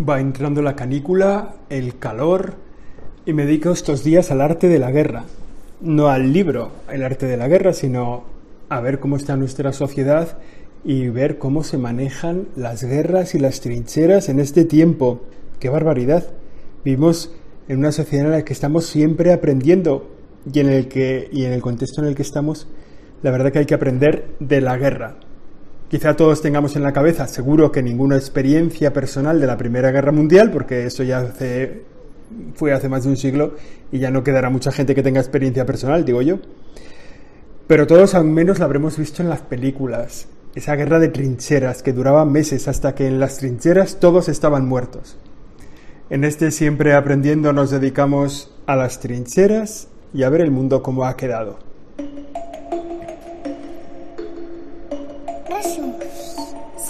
Va 0.00 0.18
entrando 0.18 0.62
la 0.62 0.76
canícula, 0.76 1.56
el 1.68 1.98
calor, 1.98 2.54
y 3.26 3.34
me 3.34 3.44
dedico 3.44 3.70
estos 3.70 4.02
días 4.02 4.30
al 4.30 4.40
arte 4.40 4.68
de 4.68 4.78
la 4.78 4.90
guerra. 4.90 5.24
No 5.82 6.08
al 6.08 6.32
libro, 6.32 6.70
el 6.90 7.04
arte 7.04 7.26
de 7.26 7.36
la 7.36 7.48
guerra, 7.48 7.74
sino 7.74 8.24
a 8.70 8.80
ver 8.80 8.98
cómo 8.98 9.16
está 9.16 9.36
nuestra 9.36 9.74
sociedad 9.74 10.38
y 10.84 11.08
ver 11.08 11.36
cómo 11.36 11.64
se 11.64 11.76
manejan 11.76 12.48
las 12.56 12.82
guerras 12.82 13.34
y 13.34 13.40
las 13.40 13.60
trincheras 13.60 14.30
en 14.30 14.40
este 14.40 14.64
tiempo. 14.64 15.20
¡Qué 15.58 15.68
barbaridad! 15.68 16.24
Vivimos 16.82 17.34
en 17.68 17.80
una 17.80 17.92
sociedad 17.92 18.24
en 18.24 18.32
la 18.32 18.44
que 18.44 18.54
estamos 18.54 18.86
siempre 18.86 19.34
aprendiendo 19.34 20.08
y 20.50 20.60
en 20.60 20.70
el 20.70 20.88
que 20.88 21.28
y 21.30 21.44
en 21.44 21.52
el 21.52 21.60
contexto 21.60 22.00
en 22.00 22.08
el 22.08 22.14
que 22.14 22.22
estamos, 22.22 22.68
la 23.22 23.30
verdad 23.30 23.52
que 23.52 23.58
hay 23.58 23.66
que 23.66 23.74
aprender 23.74 24.34
de 24.40 24.62
la 24.62 24.78
guerra. 24.78 25.16
Quizá 25.90 26.14
todos 26.14 26.40
tengamos 26.40 26.76
en 26.76 26.84
la 26.84 26.92
cabeza, 26.92 27.26
seguro 27.26 27.72
que 27.72 27.82
ninguna 27.82 28.14
experiencia 28.14 28.92
personal 28.92 29.40
de 29.40 29.48
la 29.48 29.56
Primera 29.56 29.90
Guerra 29.90 30.12
Mundial, 30.12 30.52
porque 30.52 30.86
eso 30.86 31.02
ya 31.02 31.18
hace, 31.18 31.82
fue 32.54 32.72
hace 32.72 32.88
más 32.88 33.02
de 33.02 33.08
un 33.08 33.16
siglo 33.16 33.56
y 33.90 33.98
ya 33.98 34.12
no 34.12 34.22
quedará 34.22 34.50
mucha 34.50 34.70
gente 34.70 34.94
que 34.94 35.02
tenga 35.02 35.18
experiencia 35.18 35.66
personal, 35.66 36.04
digo 36.04 36.22
yo. 36.22 36.38
Pero 37.66 37.88
todos 37.88 38.14
al 38.14 38.24
menos 38.24 38.60
la 38.60 38.66
habremos 38.66 38.98
visto 38.98 39.20
en 39.20 39.30
las 39.30 39.40
películas, 39.40 40.28
esa 40.54 40.76
guerra 40.76 41.00
de 41.00 41.08
trincheras 41.08 41.82
que 41.82 41.92
duraba 41.92 42.24
meses 42.24 42.68
hasta 42.68 42.94
que 42.94 43.08
en 43.08 43.18
las 43.18 43.38
trincheras 43.38 43.98
todos 43.98 44.28
estaban 44.28 44.68
muertos. 44.68 45.18
En 46.08 46.22
este 46.22 46.52
siempre 46.52 46.94
aprendiendo 46.94 47.52
nos 47.52 47.72
dedicamos 47.72 48.56
a 48.66 48.76
las 48.76 49.00
trincheras 49.00 49.88
y 50.14 50.22
a 50.22 50.28
ver 50.28 50.42
el 50.42 50.52
mundo 50.52 50.84
como 50.84 51.04
ha 51.04 51.16
quedado. 51.16 51.58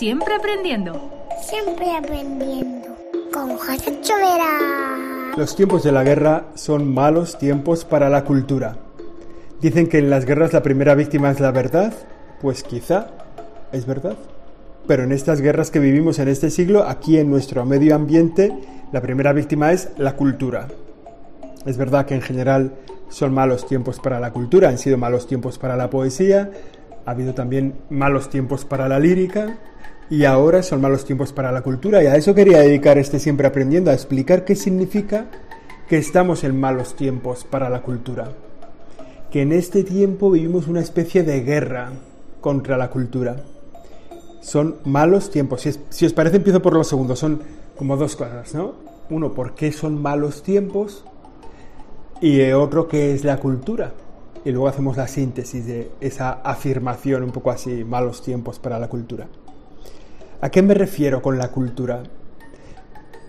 Siempre 0.01 0.35
aprendiendo. 0.35 1.11
Siempre 1.43 1.95
aprendiendo. 1.95 2.89
Con 3.35 3.59
José 3.59 4.01
Chovera. 4.01 5.37
Los 5.37 5.55
tiempos 5.55 5.83
de 5.83 5.93
la 5.93 6.03
guerra 6.03 6.47
son 6.55 6.91
malos 6.91 7.37
tiempos 7.37 7.85
para 7.85 8.09
la 8.09 8.25
cultura. 8.25 8.79
Dicen 9.61 9.89
que 9.89 9.99
en 9.99 10.09
las 10.09 10.25
guerras 10.25 10.55
la 10.55 10.63
primera 10.63 10.95
víctima 10.95 11.31
es 11.31 11.39
la 11.39 11.51
verdad. 11.51 11.93
Pues 12.41 12.63
quizá 12.63 13.09
es 13.73 13.85
verdad. 13.85 14.17
Pero 14.87 15.03
en 15.03 15.13
estas 15.13 15.43
guerras 15.43 15.71
que 15.71 15.81
vivimos 15.81 16.19
en 16.19 16.29
este 16.29 16.49
siglo, 16.49 16.85
aquí 16.85 17.19
en 17.19 17.29
nuestro 17.29 17.67
medio 17.67 17.95
ambiente, 17.95 18.57
la 18.93 19.03
primera 19.03 19.35
víctima 19.35 19.71
es 19.71 19.91
la 19.99 20.17
cultura. 20.17 20.69
Es 21.67 21.77
verdad 21.77 22.07
que 22.07 22.15
en 22.15 22.23
general 22.23 22.73
son 23.11 23.35
malos 23.35 23.67
tiempos 23.67 24.01
para 24.01 24.19
la 24.19 24.33
cultura, 24.33 24.71
han 24.71 24.79
sido 24.79 24.97
malos 24.97 25.27
tiempos 25.27 25.59
para 25.59 25.77
la 25.77 25.91
poesía, 25.91 26.51
ha 27.05 27.11
habido 27.11 27.35
también 27.35 27.75
malos 27.91 28.31
tiempos 28.31 28.65
para 28.65 28.89
la 28.89 28.99
lírica, 28.99 29.59
y 30.11 30.25
ahora 30.25 30.65
son 30.65 30.81
malos 30.81 31.05
tiempos 31.05 31.33
para 31.33 31.53
la 31.53 31.63
cultura 31.63 32.03
y 32.03 32.07
a 32.07 32.17
eso 32.17 32.35
quería 32.35 32.59
dedicar 32.59 32.99
este 32.99 33.21
siempre 33.21 33.47
aprendiendo, 33.47 33.93
a 33.93 33.95
explicar 33.95 34.45
qué 34.45 34.57
significa 34.57 35.27
que 35.89 35.99
estamos 35.99 36.43
en 36.43 36.59
malos 36.59 36.97
tiempos 36.97 37.45
para 37.45 37.71
la 37.71 37.83
cultura. 37.83 38.33
Que 39.31 39.43
en 39.43 39.53
este 39.53 39.85
tiempo 39.85 40.33
vivimos 40.33 40.67
una 40.67 40.81
especie 40.81 41.23
de 41.23 41.43
guerra 41.43 41.93
contra 42.41 42.77
la 42.77 42.91
cultura. 42.91 43.37
Son 44.41 44.77
malos 44.85 45.31
tiempos. 45.31 45.63
Si, 45.91 46.07
os 46.07 46.13
parece, 46.13 46.39
empiezo 46.39 46.61
por 46.61 46.75
los 46.75 46.89
segundos. 46.89 47.21
Son 47.21 47.41
como 47.77 47.97
dos 47.97 48.17
cosas, 48.17 48.53
¿no? 48.55 48.75
Uno, 49.11 49.33
¿por 49.33 49.55
qué 49.55 49.71
son 49.71 50.03
malos 50.03 50.43
tiempos? 50.43 51.05
Y 52.21 52.51
otro, 52.51 52.89
¿qué 52.89 53.15
es 53.15 53.25
la 53.25 53.37
cultura? 53.37 53.93
Y 54.45 54.51
luego 54.51 54.67
hacemos 54.67 54.97
la 54.97 55.07
síntesis 55.07 55.67
de 55.67 55.91
esa 56.01 56.33
afirmación 56.33 57.23
un 57.23 57.31
poco 57.31 57.53
así, 57.53 57.85
malos 57.85 58.23
tiempos 58.23 58.59
para 58.59 58.79
la 58.79 58.89
cultura. 58.89 59.29
¿A 60.43 60.49
qué 60.49 60.63
me 60.63 60.73
refiero 60.73 61.21
con 61.21 61.37
la 61.37 61.49
cultura? 61.49 62.03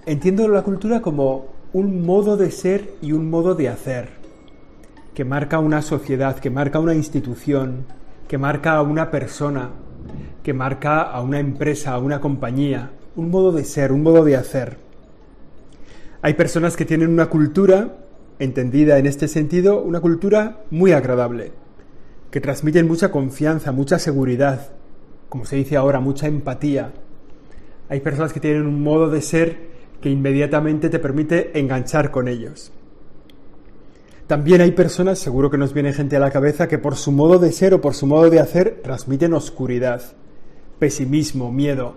Entiendo 0.05 0.47
la 0.47 0.61
cultura 0.61 1.01
como 1.01 1.47
un 1.73 2.05
modo 2.05 2.37
de 2.37 2.51
ser 2.51 2.93
y 3.01 3.11
un 3.11 3.29
modo 3.29 3.53
de 3.53 3.67
hacer, 3.67 4.11
que 5.13 5.25
marca 5.25 5.59
una 5.59 5.81
sociedad, 5.81 6.39
que 6.39 6.49
marca 6.49 6.79
una 6.79 6.95
institución, 6.95 7.83
que 8.29 8.37
marca 8.37 8.75
a 8.75 8.81
una 8.81 9.11
persona, 9.11 9.71
que 10.41 10.53
marca 10.53 11.01
a 11.01 11.21
una 11.21 11.39
empresa, 11.39 11.91
a 11.91 11.99
una 11.99 12.21
compañía, 12.21 12.91
un 13.17 13.29
modo 13.29 13.51
de 13.51 13.65
ser, 13.65 13.91
un 13.91 14.03
modo 14.03 14.23
de 14.23 14.37
hacer. 14.37 14.77
Hay 16.21 16.35
personas 16.35 16.77
que 16.77 16.85
tienen 16.85 17.09
una 17.09 17.25
cultura, 17.25 17.97
entendida 18.39 18.97
en 18.99 19.05
este 19.05 19.27
sentido, 19.27 19.81
una 19.81 19.99
cultura 19.99 20.61
muy 20.69 20.93
agradable, 20.93 21.51
que 22.31 22.39
transmiten 22.39 22.87
mucha 22.87 23.11
confianza, 23.11 23.73
mucha 23.73 23.99
seguridad, 23.99 24.69
como 25.31 25.45
se 25.45 25.55
dice 25.55 25.77
ahora, 25.77 26.01
mucha 26.01 26.27
empatía. 26.27 26.91
Hay 27.87 28.01
personas 28.01 28.33
que 28.33 28.41
tienen 28.41 28.67
un 28.67 28.83
modo 28.83 29.09
de 29.09 29.21
ser 29.21 29.71
que 30.01 30.09
inmediatamente 30.09 30.89
te 30.89 30.99
permite 30.99 31.57
enganchar 31.57 32.11
con 32.11 32.27
ellos. 32.27 32.73
También 34.27 34.59
hay 34.59 34.71
personas, 34.71 35.19
seguro 35.19 35.49
que 35.49 35.57
nos 35.57 35.73
viene 35.73 35.93
gente 35.93 36.17
a 36.17 36.19
la 36.19 36.31
cabeza, 36.31 36.67
que 36.67 36.79
por 36.79 36.97
su 36.97 37.13
modo 37.13 37.39
de 37.39 37.53
ser 37.53 37.73
o 37.73 37.79
por 37.79 37.93
su 37.93 38.07
modo 38.07 38.29
de 38.29 38.41
hacer 38.41 38.81
transmiten 38.83 39.33
oscuridad, 39.33 40.01
pesimismo, 40.79 41.49
miedo. 41.49 41.95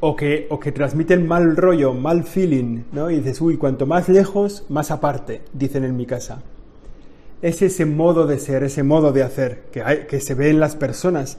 O 0.00 0.16
que, 0.16 0.46
o 0.48 0.58
que 0.58 0.72
transmiten 0.72 1.26
mal 1.26 1.56
rollo, 1.56 1.92
mal 1.92 2.24
feeling, 2.24 2.84
¿no? 2.92 3.10
Y 3.10 3.16
dices, 3.16 3.42
uy, 3.42 3.58
cuanto 3.58 3.84
más 3.84 4.08
lejos, 4.08 4.64
más 4.70 4.90
aparte, 4.90 5.42
dicen 5.52 5.84
en 5.84 5.94
mi 5.94 6.06
casa. 6.06 6.42
Es 7.42 7.60
ese 7.60 7.84
modo 7.84 8.26
de 8.26 8.38
ser, 8.38 8.62
ese 8.62 8.82
modo 8.82 9.12
de 9.12 9.22
hacer 9.22 9.64
que, 9.70 9.82
hay, 9.82 10.06
que 10.06 10.20
se 10.20 10.34
ve 10.34 10.48
en 10.48 10.58
las 10.58 10.74
personas 10.74 11.36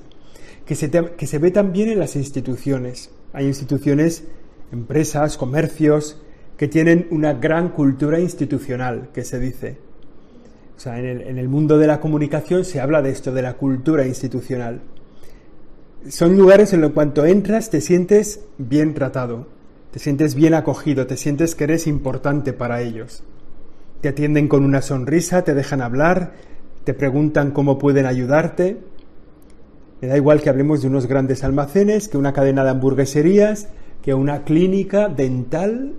que 0.65 0.75
se, 0.75 0.89
que 0.89 1.27
se 1.27 1.39
ve 1.39 1.51
también 1.51 1.89
en 1.89 1.99
las 1.99 2.15
instituciones. 2.15 3.11
Hay 3.33 3.45
instituciones, 3.45 4.23
empresas, 4.71 5.37
comercios, 5.37 6.21
que 6.57 6.67
tienen 6.67 7.07
una 7.11 7.33
gran 7.33 7.69
cultura 7.69 8.19
institucional, 8.19 9.09
que 9.13 9.23
se 9.23 9.39
dice. 9.39 9.77
O 10.75 10.79
sea, 10.79 10.99
en 10.99 11.05
el, 11.05 11.21
en 11.21 11.37
el, 11.37 11.47
mundo 11.47 11.77
de 11.77 11.87
la 11.87 11.99
comunicación 11.99 12.65
se 12.65 12.79
habla 12.79 13.01
de 13.01 13.11
esto, 13.11 13.31
de 13.33 13.41
la 13.41 13.53
cultura 13.53 14.05
institucional. 14.05 14.81
Son 16.09 16.37
lugares 16.37 16.73
en 16.73 16.81
los 16.81 16.91
cuanto 16.91 17.25
entras 17.25 17.69
te 17.69 17.81
sientes 17.81 18.41
bien 18.57 18.93
tratado, 18.93 19.47
te 19.91 19.99
sientes 19.99 20.35
bien 20.35 20.53
acogido, 20.53 21.07
te 21.07 21.17
sientes 21.17 21.55
que 21.55 21.63
eres 21.63 21.87
importante 21.87 22.53
para 22.53 22.81
ellos. 22.81 23.23
Te 24.01 24.09
atienden 24.09 24.47
con 24.47 24.63
una 24.63 24.81
sonrisa, 24.81 25.43
te 25.43 25.53
dejan 25.53 25.81
hablar, 25.81 26.33
te 26.83 26.93
preguntan 26.93 27.51
cómo 27.51 27.79
pueden 27.79 28.05
ayudarte, 28.05 28.77
me 30.01 30.07
da 30.07 30.17
igual 30.17 30.41
que 30.41 30.49
hablemos 30.49 30.81
de 30.81 30.87
unos 30.87 31.07
grandes 31.07 31.43
almacenes, 31.43 32.07
que 32.07 32.17
una 32.17 32.33
cadena 32.33 32.63
de 32.63 32.71
hamburgueserías, 32.71 33.69
que 34.01 34.13
una 34.13 34.43
clínica 34.43 35.07
dental 35.07 35.93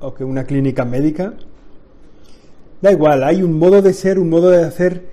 o 0.00 0.14
que 0.14 0.24
una 0.24 0.44
clínica 0.44 0.84
médica. 0.84 1.34
Da 2.80 2.92
igual, 2.92 3.24
hay 3.24 3.42
un 3.42 3.58
modo 3.58 3.82
de 3.82 3.92
ser, 3.92 4.18
un 4.18 4.30
modo 4.30 4.50
de 4.50 4.64
hacer 4.64 5.06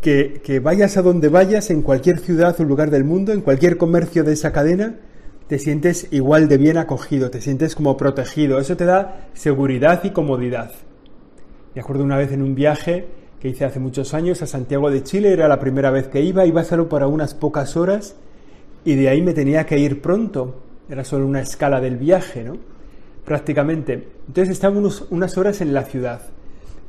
que, 0.00 0.40
que 0.44 0.60
vayas 0.60 0.96
a 0.96 1.02
donde 1.02 1.28
vayas, 1.28 1.70
en 1.70 1.82
cualquier 1.82 2.18
ciudad 2.18 2.54
o 2.60 2.64
lugar 2.64 2.90
del 2.90 3.04
mundo, 3.04 3.32
en 3.32 3.40
cualquier 3.40 3.78
comercio 3.78 4.22
de 4.22 4.34
esa 4.34 4.52
cadena, 4.52 4.96
te 5.48 5.58
sientes 5.58 6.08
igual 6.10 6.48
de 6.48 6.58
bien 6.58 6.76
acogido, 6.76 7.30
te 7.30 7.40
sientes 7.40 7.74
como 7.74 7.96
protegido. 7.96 8.58
Eso 8.58 8.76
te 8.76 8.84
da 8.84 9.28
seguridad 9.32 10.02
y 10.04 10.10
comodidad. 10.10 10.72
Me 11.74 11.80
acuerdo 11.80 12.04
una 12.04 12.16
vez 12.16 12.32
en 12.32 12.42
un 12.42 12.54
viaje 12.54 13.06
que 13.40 13.48
hice 13.48 13.64
hace 13.64 13.80
muchos 13.80 14.14
años 14.14 14.42
a 14.42 14.46
Santiago 14.46 14.90
de 14.90 15.02
Chile, 15.02 15.32
era 15.32 15.48
la 15.48 15.60
primera 15.60 15.90
vez 15.90 16.08
que 16.08 16.20
iba, 16.20 16.46
iba 16.46 16.64
solo 16.64 16.88
para 16.88 17.06
unas 17.06 17.34
pocas 17.34 17.76
horas 17.76 18.16
y 18.84 18.94
de 18.94 19.08
ahí 19.08 19.22
me 19.22 19.34
tenía 19.34 19.66
que 19.66 19.78
ir 19.78 20.00
pronto, 20.00 20.54
era 20.88 21.04
solo 21.04 21.26
una 21.26 21.40
escala 21.40 21.80
del 21.80 21.96
viaje, 21.96 22.44
¿no? 22.44 22.56
Prácticamente. 23.24 24.08
Entonces 24.28 24.52
estaba 24.52 24.78
unas 25.10 25.38
horas 25.38 25.60
en 25.60 25.74
la 25.74 25.82
ciudad 25.82 26.22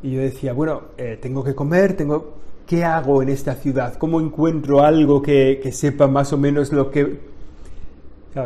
y 0.04 0.12
yo 0.12 0.22
decía, 0.22 0.54
bueno, 0.54 0.82
eh, 0.98 1.18
tengo 1.22 1.44
que 1.44 1.56
comer, 1.56 1.96
tengo... 1.96 2.36
¿Qué 2.68 2.84
hago 2.84 3.22
en 3.22 3.30
esta 3.30 3.56
ciudad? 3.56 3.96
¿Cómo 3.96 4.20
encuentro 4.20 4.84
algo 4.84 5.22
que, 5.22 5.62
que 5.64 5.72
sepa 5.72 6.08
más 6.08 6.34
o 6.34 6.38
menos 6.38 6.74
lo 6.74 6.92
que 6.92 7.18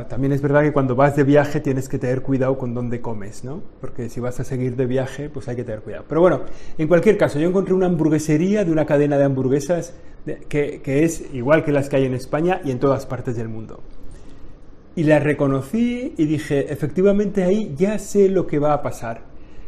también 0.07 0.31
es 0.31 0.41
verdad 0.41 0.61
que 0.61 0.71
cuando 0.71 0.95
vas 0.95 1.15
de 1.15 1.23
viaje 1.23 1.59
tienes 1.59 1.89
que 1.89 1.99
tener 1.99 2.21
cuidado 2.21 2.57
con 2.57 2.73
dónde 2.73 3.01
comes, 3.01 3.43
¿no? 3.43 3.61
Porque 3.79 4.09
si 4.09 4.19
vas 4.19 4.39
a 4.39 4.43
seguir 4.43 4.75
de 4.75 4.85
viaje, 4.85 5.29
pues 5.29 5.47
hay 5.47 5.55
que 5.55 5.63
tener 5.63 5.81
cuidado. 5.81 6.05
Pero 6.07 6.21
bueno, 6.21 6.41
en 6.77 6.87
cualquier 6.87 7.17
caso, 7.17 7.39
yo 7.39 7.47
encontré 7.47 7.73
una 7.73 7.87
hamburguesería 7.87 8.63
de 8.63 8.71
una 8.71 8.85
cadena 8.85 9.17
de 9.17 9.25
hamburguesas 9.25 9.93
que, 10.49 10.81
que 10.81 11.03
es 11.03 11.33
igual 11.33 11.63
que 11.63 11.71
las 11.71 11.89
que 11.89 11.97
hay 11.97 12.05
en 12.05 12.13
España 12.13 12.61
y 12.63 12.71
en 12.71 12.79
todas 12.79 13.05
partes 13.05 13.35
del 13.35 13.49
mundo. 13.49 13.81
Y 14.95 15.03
la 15.03 15.19
reconocí 15.19 16.13
y 16.17 16.25
dije, 16.25 16.71
efectivamente 16.71 17.43
ahí 17.43 17.73
ya 17.77 17.99
sé 17.99 18.29
lo 18.29 18.47
que 18.47 18.59
va 18.59 18.73
a 18.73 18.81
pasar. 18.81 19.21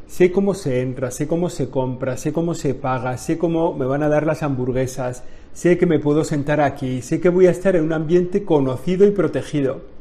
Sé 0.08 0.32
cómo 0.32 0.54
se 0.54 0.82
entra, 0.82 1.12
sé 1.12 1.28
cómo 1.28 1.50
se 1.50 1.70
compra, 1.70 2.18
sé 2.18 2.34
cómo 2.34 2.54
se 2.54 2.76
paga, 2.76 3.18
sé 3.18 3.38
cómo 3.38 3.74
me 3.74 3.86
van 3.86 4.04
a 4.04 4.10
dar 4.10 4.26
las 4.26 4.44
hamburguesas, 4.44 5.24
sé 5.54 5.78
que 5.78 5.86
me 5.86 6.00
puedo 6.00 6.24
sentar 6.24 6.62
aquí, 6.62 7.02
sé 7.02 7.20
que 7.20 7.30
voy 7.30 7.48
a 7.48 7.52
estar 7.52 7.76
en 7.76 7.84
un 7.84 7.94
ambiente 7.94 8.44
conocido 8.44 9.08
y 9.08 9.12
protegido 9.12 9.93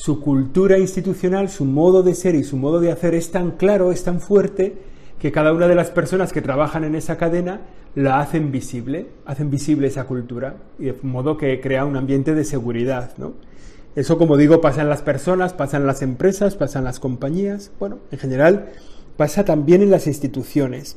su 0.00 0.18
cultura 0.22 0.78
institucional, 0.78 1.50
su 1.50 1.66
modo 1.66 2.02
de 2.02 2.14
ser 2.14 2.34
y 2.34 2.42
su 2.42 2.56
modo 2.56 2.80
de 2.80 2.90
hacer 2.90 3.14
es 3.14 3.30
tan 3.30 3.50
claro, 3.50 3.92
es 3.92 4.02
tan 4.02 4.18
fuerte, 4.18 4.78
que 5.18 5.30
cada 5.30 5.52
una 5.52 5.68
de 5.68 5.74
las 5.74 5.90
personas 5.90 6.32
que 6.32 6.40
trabajan 6.40 6.84
en 6.84 6.94
esa 6.94 7.18
cadena 7.18 7.60
la 7.94 8.18
hacen 8.18 8.50
visible, 8.50 9.08
hacen 9.26 9.50
visible 9.50 9.88
esa 9.88 10.04
cultura, 10.04 10.56
y 10.78 10.86
de 10.86 10.96
modo 11.02 11.36
que 11.36 11.60
crea 11.60 11.84
un 11.84 11.98
ambiente 11.98 12.34
de 12.34 12.44
seguridad. 12.44 13.12
¿no? 13.18 13.34
Eso, 13.94 14.16
como 14.16 14.38
digo, 14.38 14.62
pasa 14.62 14.80
en 14.80 14.88
las 14.88 15.02
personas, 15.02 15.52
pasa 15.52 15.76
en 15.76 15.86
las 15.86 16.00
empresas, 16.00 16.56
pasa 16.56 16.78
en 16.78 16.86
las 16.86 16.98
compañías, 16.98 17.70
bueno, 17.78 17.98
en 18.10 18.18
general 18.18 18.70
pasa 19.18 19.44
también 19.44 19.82
en 19.82 19.90
las 19.90 20.06
instituciones. 20.06 20.96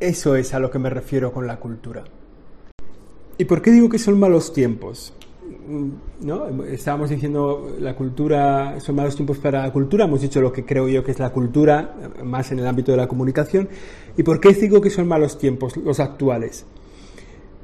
Eso 0.00 0.34
es 0.36 0.54
a 0.54 0.60
lo 0.60 0.70
que 0.70 0.78
me 0.78 0.88
refiero 0.88 1.30
con 1.30 1.46
la 1.46 1.60
cultura. 1.60 2.04
¿Y 3.36 3.44
por 3.44 3.60
qué 3.60 3.70
digo 3.70 3.90
que 3.90 3.98
son 3.98 4.18
malos 4.18 4.54
tiempos? 4.54 5.12
Mm, 5.66 5.88
¿No? 6.26 6.64
Estábamos 6.64 7.10
diciendo 7.10 7.76
la 7.78 7.94
cultura, 7.96 8.78
son 8.80 8.96
malos 8.96 9.16
tiempos 9.16 9.38
para 9.38 9.62
la 9.62 9.72
cultura, 9.72 10.04
hemos 10.04 10.20
dicho 10.20 10.40
lo 10.40 10.52
que 10.52 10.64
creo 10.64 10.88
yo 10.88 11.04
que 11.04 11.12
es 11.12 11.18
la 11.18 11.30
cultura, 11.30 11.94
más 12.22 12.52
en 12.52 12.58
el 12.58 12.66
ámbito 12.66 12.92
de 12.92 12.98
la 12.98 13.08
comunicación. 13.08 13.68
¿Y 14.16 14.22
por 14.22 14.40
qué 14.40 14.52
digo 14.52 14.80
que 14.80 14.90
son 14.90 15.08
malos 15.08 15.38
tiempos, 15.38 15.76
los 15.76 16.00
actuales? 16.00 16.66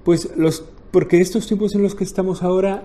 Pues 0.05 0.31
los, 0.37 0.65
porque 0.91 1.21
estos 1.21 1.47
tiempos 1.47 1.75
en 1.75 1.83
los 1.83 1.95
que 1.95 2.05
estamos 2.05 2.43
ahora, 2.43 2.85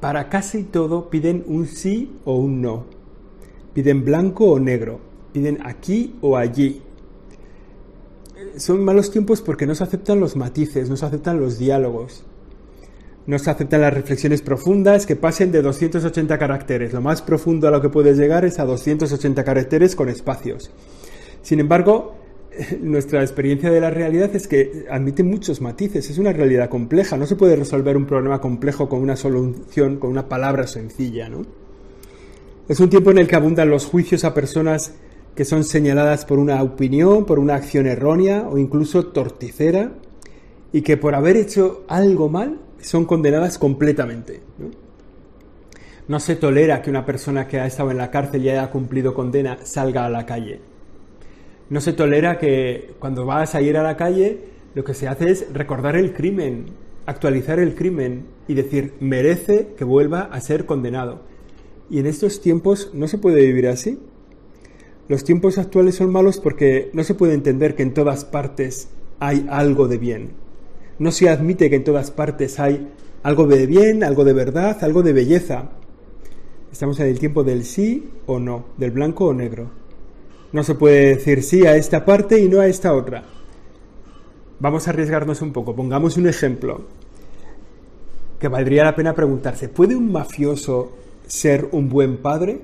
para 0.00 0.28
casi 0.28 0.64
todo, 0.64 1.08
piden 1.08 1.44
un 1.46 1.66
sí 1.66 2.16
o 2.24 2.36
un 2.36 2.60
no. 2.62 2.84
Piden 3.74 4.04
blanco 4.04 4.50
o 4.50 4.58
negro. 4.58 5.00
Piden 5.32 5.58
aquí 5.64 6.16
o 6.20 6.36
allí 6.36 6.82
son 8.56 8.84
malos 8.84 9.10
tiempos 9.10 9.42
porque 9.42 9.66
no 9.66 9.74
se 9.74 9.84
aceptan 9.84 10.20
los 10.20 10.36
matices, 10.36 10.88
no 10.88 10.96
se 10.96 11.06
aceptan 11.06 11.40
los 11.40 11.58
diálogos, 11.58 12.24
no 13.26 13.38
se 13.38 13.50
aceptan 13.50 13.80
las 13.80 13.92
reflexiones 13.92 14.40
profundas 14.40 15.04
que 15.04 15.16
pasen 15.16 15.50
de 15.50 15.62
280 15.62 16.38
caracteres. 16.38 16.92
Lo 16.92 17.00
más 17.00 17.22
profundo 17.22 17.66
a 17.66 17.70
lo 17.70 17.82
que 17.82 17.88
puedes 17.88 18.16
llegar 18.16 18.44
es 18.44 18.58
a 18.58 18.64
280 18.64 19.42
caracteres 19.44 19.96
con 19.96 20.08
espacios. 20.08 20.70
Sin 21.42 21.58
embargo, 21.58 22.14
nuestra 22.80 23.22
experiencia 23.22 23.70
de 23.70 23.80
la 23.80 23.90
realidad 23.90 24.34
es 24.34 24.46
que 24.46 24.86
admite 24.90 25.24
muchos 25.24 25.60
matices, 25.60 26.08
es 26.08 26.18
una 26.18 26.32
realidad 26.32 26.68
compleja, 26.68 27.16
no 27.16 27.26
se 27.26 27.36
puede 27.36 27.56
resolver 27.56 27.96
un 27.96 28.06
problema 28.06 28.40
complejo 28.40 28.88
con 28.88 29.00
una 29.00 29.16
solución, 29.16 29.96
con 29.96 30.10
una 30.10 30.28
palabra 30.28 30.66
sencilla, 30.66 31.28
¿no? 31.28 31.42
Es 32.68 32.80
un 32.80 32.90
tiempo 32.90 33.10
en 33.10 33.18
el 33.18 33.28
que 33.28 33.36
abundan 33.36 33.70
los 33.70 33.86
juicios 33.86 34.24
a 34.24 34.34
personas 34.34 34.92
que 35.36 35.44
son 35.44 35.64
señaladas 35.64 36.24
por 36.24 36.38
una 36.38 36.62
opinión, 36.62 37.26
por 37.26 37.38
una 37.38 37.54
acción 37.54 37.86
errónea 37.86 38.48
o 38.48 38.58
incluso 38.58 39.06
torticera, 39.06 39.92
y 40.72 40.82
que 40.82 40.96
por 40.96 41.14
haber 41.14 41.36
hecho 41.36 41.84
algo 41.88 42.28
mal 42.28 42.58
son 42.80 43.04
condenadas 43.04 43.58
completamente. 43.58 44.40
¿no? 46.08 46.20
se 46.20 46.36
tolera 46.36 46.82
que 46.82 46.90
una 46.90 47.04
persona 47.04 47.48
que 47.48 47.58
ha 47.58 47.66
estado 47.66 47.90
en 47.90 47.98
la 47.98 48.10
cárcel 48.10 48.44
y 48.44 48.50
haya 48.50 48.70
cumplido 48.70 49.14
condena 49.14 49.58
salga 49.64 50.06
a 50.06 50.10
la 50.10 50.24
calle. 50.26 50.60
No 51.68 51.80
se 51.80 51.92
tolera 51.92 52.38
que 52.38 52.94
cuando 52.98 53.26
vas 53.26 53.54
a 53.54 53.60
ir 53.60 53.76
a 53.76 53.82
la 53.82 53.96
calle 53.96 54.40
lo 54.74 54.84
que 54.84 54.94
se 54.94 55.08
hace 55.08 55.30
es 55.30 55.52
recordar 55.52 55.96
el 55.96 56.12
crimen, 56.12 56.66
actualizar 57.06 57.58
el 57.58 57.74
crimen 57.74 58.26
y 58.46 58.54
decir 58.54 58.94
merece 59.00 59.68
que 59.76 59.84
vuelva 59.84 60.22
a 60.22 60.40
ser 60.40 60.66
condenado. 60.66 61.22
Y 61.90 61.98
en 61.98 62.06
estos 62.06 62.40
tiempos 62.40 62.90
no 62.92 63.08
se 63.08 63.18
puede 63.18 63.44
vivir 63.44 63.68
así. 63.68 63.98
Los 65.08 65.24
tiempos 65.24 65.58
actuales 65.58 65.94
son 65.94 66.10
malos 66.10 66.38
porque 66.38 66.90
no 66.92 67.04
se 67.04 67.14
puede 67.14 67.34
entender 67.34 67.74
que 67.74 67.84
en 67.84 67.94
todas 67.94 68.24
partes 68.24 68.88
hay 69.18 69.46
algo 69.48 69.88
de 69.88 69.98
bien. 69.98 70.45
No 70.98 71.12
se 71.12 71.28
admite 71.28 71.68
que 71.68 71.76
en 71.76 71.84
todas 71.84 72.10
partes 72.10 72.58
hay 72.58 72.88
algo 73.22 73.46
de 73.46 73.66
bien, 73.66 74.02
algo 74.02 74.24
de 74.24 74.32
verdad, 74.32 74.78
algo 74.82 75.02
de 75.02 75.12
belleza. 75.12 75.70
Estamos 76.72 76.98
en 77.00 77.06
el 77.06 77.18
tiempo 77.18 77.44
del 77.44 77.64
sí 77.64 78.10
o 78.26 78.38
no, 78.38 78.66
del 78.76 78.92
blanco 78.92 79.26
o 79.26 79.34
negro. 79.34 79.70
No 80.52 80.62
se 80.62 80.74
puede 80.74 81.16
decir 81.16 81.42
sí 81.42 81.66
a 81.66 81.76
esta 81.76 82.04
parte 82.04 82.38
y 82.40 82.48
no 82.48 82.60
a 82.60 82.66
esta 82.66 82.94
otra. 82.94 83.24
Vamos 84.58 84.86
a 84.86 84.90
arriesgarnos 84.90 85.42
un 85.42 85.52
poco. 85.52 85.74
Pongamos 85.74 86.16
un 86.16 86.28
ejemplo 86.28 86.82
que 88.38 88.48
valdría 88.48 88.84
la 88.84 88.94
pena 88.94 89.14
preguntarse. 89.14 89.68
¿Puede 89.68 89.96
un 89.96 90.10
mafioso 90.10 90.92
ser 91.26 91.68
un 91.72 91.88
buen 91.88 92.18
padre? 92.18 92.60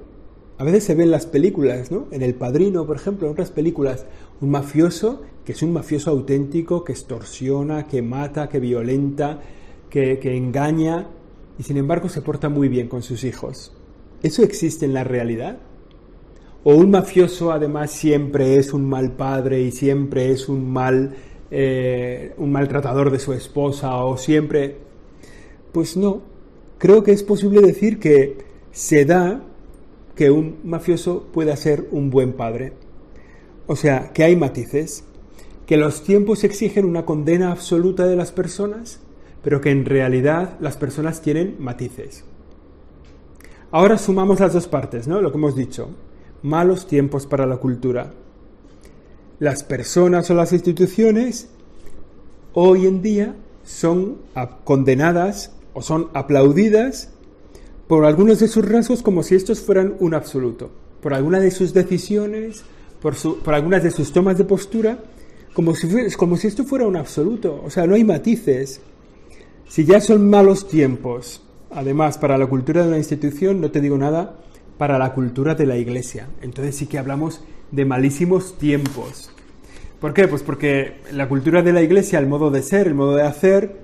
A 0.58 0.64
veces 0.64 0.84
se 0.84 0.94
ven 0.94 1.10
las 1.10 1.26
películas, 1.26 1.90
¿no? 1.90 2.06
En 2.10 2.22
El 2.22 2.34
Padrino, 2.34 2.86
por 2.86 2.96
ejemplo, 2.96 3.26
en 3.26 3.32
otras 3.32 3.50
películas, 3.50 4.06
un 4.40 4.50
mafioso 4.50 5.22
que 5.44 5.52
es 5.52 5.62
un 5.62 5.72
mafioso 5.72 6.10
auténtico, 6.10 6.84
que 6.84 6.92
extorsiona, 6.92 7.86
que 7.86 8.00
mata, 8.00 8.48
que 8.48 8.60
violenta, 8.60 9.40
que, 9.90 10.18
que 10.18 10.36
engaña 10.36 11.08
y 11.58 11.64
sin 11.64 11.76
embargo 11.76 12.08
se 12.08 12.22
porta 12.22 12.48
muy 12.48 12.68
bien 12.68 12.88
con 12.88 13.02
sus 13.02 13.24
hijos. 13.24 13.72
¿Eso 14.22 14.42
existe 14.42 14.86
en 14.86 14.94
la 14.94 15.04
realidad? 15.04 15.58
¿O 16.64 16.74
un 16.74 16.90
mafioso 16.90 17.50
además 17.50 17.90
siempre 17.90 18.56
es 18.56 18.72
un 18.72 18.88
mal 18.88 19.12
padre 19.12 19.60
y 19.62 19.72
siempre 19.72 20.30
es 20.30 20.48
un 20.48 20.70
mal, 20.70 21.14
eh, 21.50 22.34
un 22.36 22.52
maltratador 22.52 23.10
de 23.10 23.18
su 23.18 23.32
esposa 23.32 23.96
o 24.04 24.16
siempre... 24.16 24.76
Pues 25.72 25.96
no, 25.96 26.20
creo 26.76 27.02
que 27.02 27.12
es 27.12 27.22
posible 27.22 27.62
decir 27.62 27.98
que 27.98 28.36
se 28.72 29.06
da 29.06 29.42
que 30.14 30.30
un 30.30 30.58
mafioso 30.64 31.28
pueda 31.32 31.56
ser 31.56 31.88
un 31.90 32.10
buen 32.10 32.32
padre. 32.32 32.72
O 33.66 33.76
sea, 33.76 34.12
que 34.12 34.24
hay 34.24 34.36
matices, 34.36 35.04
que 35.66 35.76
los 35.76 36.02
tiempos 36.02 36.44
exigen 36.44 36.84
una 36.84 37.04
condena 37.04 37.50
absoluta 37.50 38.06
de 38.06 38.16
las 38.16 38.32
personas, 38.32 39.00
pero 39.42 39.60
que 39.60 39.70
en 39.70 39.84
realidad 39.84 40.56
las 40.60 40.76
personas 40.76 41.22
tienen 41.22 41.56
matices. 41.58 42.24
Ahora 43.70 43.96
sumamos 43.96 44.40
las 44.40 44.52
dos 44.52 44.68
partes, 44.68 45.08
¿no? 45.08 45.20
Lo 45.20 45.32
que 45.32 45.38
hemos 45.38 45.56
dicho. 45.56 45.88
Malos 46.42 46.86
tiempos 46.86 47.26
para 47.26 47.46
la 47.46 47.56
cultura. 47.56 48.12
Las 49.38 49.64
personas 49.64 50.30
o 50.30 50.34
las 50.34 50.52
instituciones 50.52 51.48
hoy 52.52 52.86
en 52.86 53.00
día 53.00 53.34
son 53.64 54.18
condenadas 54.64 55.52
o 55.72 55.80
son 55.80 56.10
aplaudidas 56.12 57.11
por 57.92 58.06
algunos 58.06 58.40
de 58.40 58.48
sus 58.48 58.66
rasgos 58.66 59.02
como 59.02 59.22
si 59.22 59.34
estos 59.34 59.60
fueran 59.60 59.96
un 60.00 60.14
absoluto, 60.14 60.70
por 61.02 61.12
algunas 61.12 61.42
de 61.42 61.50
sus 61.50 61.74
decisiones, 61.74 62.64
por, 63.02 63.14
por 63.42 63.52
algunas 63.52 63.82
de 63.82 63.90
sus 63.90 64.14
tomas 64.14 64.38
de 64.38 64.44
postura, 64.44 64.96
como 65.52 65.74
si, 65.74 65.86
como 66.16 66.38
si 66.38 66.46
esto 66.46 66.64
fuera 66.64 66.86
un 66.86 66.96
absoluto. 66.96 67.62
O 67.62 67.68
sea, 67.68 67.86
no 67.86 67.94
hay 67.94 68.02
matices. 68.02 68.80
Si 69.68 69.84
ya 69.84 70.00
son 70.00 70.30
malos 70.30 70.68
tiempos, 70.68 71.42
además, 71.70 72.16
para 72.16 72.38
la 72.38 72.46
cultura 72.46 72.80
de 72.80 72.88
una 72.88 72.96
institución, 72.96 73.60
no 73.60 73.70
te 73.70 73.82
digo 73.82 73.98
nada 73.98 74.38
para 74.78 74.96
la 74.96 75.12
cultura 75.12 75.54
de 75.54 75.66
la 75.66 75.76
iglesia. 75.76 76.30
Entonces 76.40 76.74
sí 76.74 76.86
que 76.86 76.96
hablamos 76.96 77.42
de 77.72 77.84
malísimos 77.84 78.56
tiempos. 78.56 79.30
¿Por 80.00 80.14
qué? 80.14 80.28
Pues 80.28 80.42
porque 80.42 80.94
la 81.12 81.28
cultura 81.28 81.62
de 81.62 81.74
la 81.74 81.82
iglesia, 81.82 82.18
el 82.18 82.26
modo 82.26 82.50
de 82.50 82.62
ser, 82.62 82.86
el 82.86 82.94
modo 82.94 83.16
de 83.16 83.24
hacer, 83.24 83.82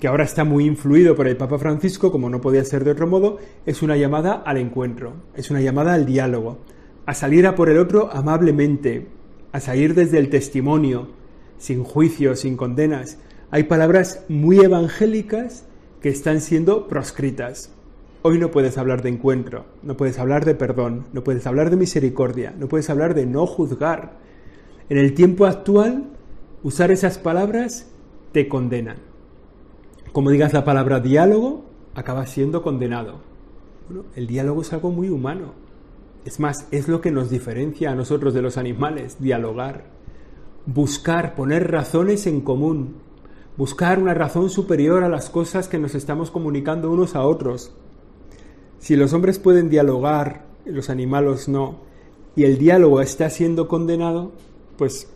que 0.00 0.08
ahora 0.08 0.24
está 0.24 0.44
muy 0.44 0.66
influido 0.66 1.14
por 1.14 1.28
el 1.28 1.36
Papa 1.36 1.58
Francisco, 1.58 2.10
como 2.10 2.28
no 2.28 2.40
podía 2.40 2.64
ser 2.64 2.84
de 2.84 2.90
otro 2.90 3.06
modo, 3.06 3.38
es 3.64 3.82
una 3.82 3.96
llamada 3.96 4.34
al 4.34 4.58
encuentro, 4.58 5.14
es 5.34 5.50
una 5.50 5.60
llamada 5.60 5.94
al 5.94 6.06
diálogo, 6.06 6.58
a 7.06 7.14
salir 7.14 7.46
a 7.46 7.54
por 7.54 7.68
el 7.68 7.78
otro 7.78 8.10
amablemente, 8.12 9.06
a 9.52 9.60
salir 9.60 9.94
desde 9.94 10.18
el 10.18 10.30
testimonio, 10.30 11.08
sin 11.58 11.84
juicio, 11.84 12.34
sin 12.36 12.56
condenas. 12.56 13.18
Hay 13.50 13.64
palabras 13.64 14.24
muy 14.28 14.58
evangélicas 14.58 15.64
que 16.00 16.08
están 16.08 16.40
siendo 16.40 16.88
proscritas. 16.88 17.70
Hoy 18.22 18.38
no 18.38 18.50
puedes 18.50 18.78
hablar 18.78 19.02
de 19.02 19.10
encuentro, 19.10 19.66
no 19.82 19.96
puedes 19.96 20.18
hablar 20.18 20.44
de 20.44 20.54
perdón, 20.54 21.04
no 21.12 21.22
puedes 21.22 21.46
hablar 21.46 21.70
de 21.70 21.76
misericordia, 21.76 22.54
no 22.58 22.68
puedes 22.68 22.90
hablar 22.90 23.14
de 23.14 23.26
no 23.26 23.46
juzgar. 23.46 24.18
En 24.88 24.98
el 24.98 25.14
tiempo 25.14 25.46
actual, 25.46 26.10
usar 26.62 26.90
esas 26.90 27.18
palabras 27.18 27.86
te 28.32 28.48
condenan 28.48 29.13
como 30.14 30.30
digas 30.30 30.52
la 30.52 30.64
palabra 30.64 31.00
diálogo, 31.00 31.64
acaba 31.96 32.24
siendo 32.26 32.62
condenado. 32.62 33.16
el 34.14 34.28
diálogo 34.28 34.62
es 34.62 34.72
algo 34.72 34.92
muy 34.92 35.08
humano. 35.08 35.54
Es 36.24 36.38
más, 36.38 36.68
es 36.70 36.86
lo 36.86 37.00
que 37.00 37.10
nos 37.10 37.30
diferencia 37.30 37.90
a 37.90 37.96
nosotros 37.96 38.32
de 38.32 38.40
los 38.40 38.56
animales, 38.56 39.16
dialogar. 39.18 39.86
Buscar, 40.66 41.34
poner 41.34 41.68
razones 41.68 42.28
en 42.28 42.42
común. 42.42 42.94
Buscar 43.56 43.98
una 43.98 44.14
razón 44.14 44.50
superior 44.50 45.02
a 45.02 45.08
las 45.08 45.30
cosas 45.30 45.66
que 45.66 45.80
nos 45.80 45.96
estamos 45.96 46.30
comunicando 46.30 46.92
unos 46.92 47.16
a 47.16 47.22
otros. 47.26 47.72
Si 48.78 48.94
los 48.94 49.12
hombres 49.14 49.40
pueden 49.40 49.68
dialogar, 49.68 50.46
los 50.64 50.90
animales 50.90 51.48
no, 51.48 51.80
y 52.36 52.44
el 52.44 52.56
diálogo 52.56 53.00
está 53.00 53.30
siendo 53.30 53.66
condenado, 53.66 54.30
pues, 54.78 55.08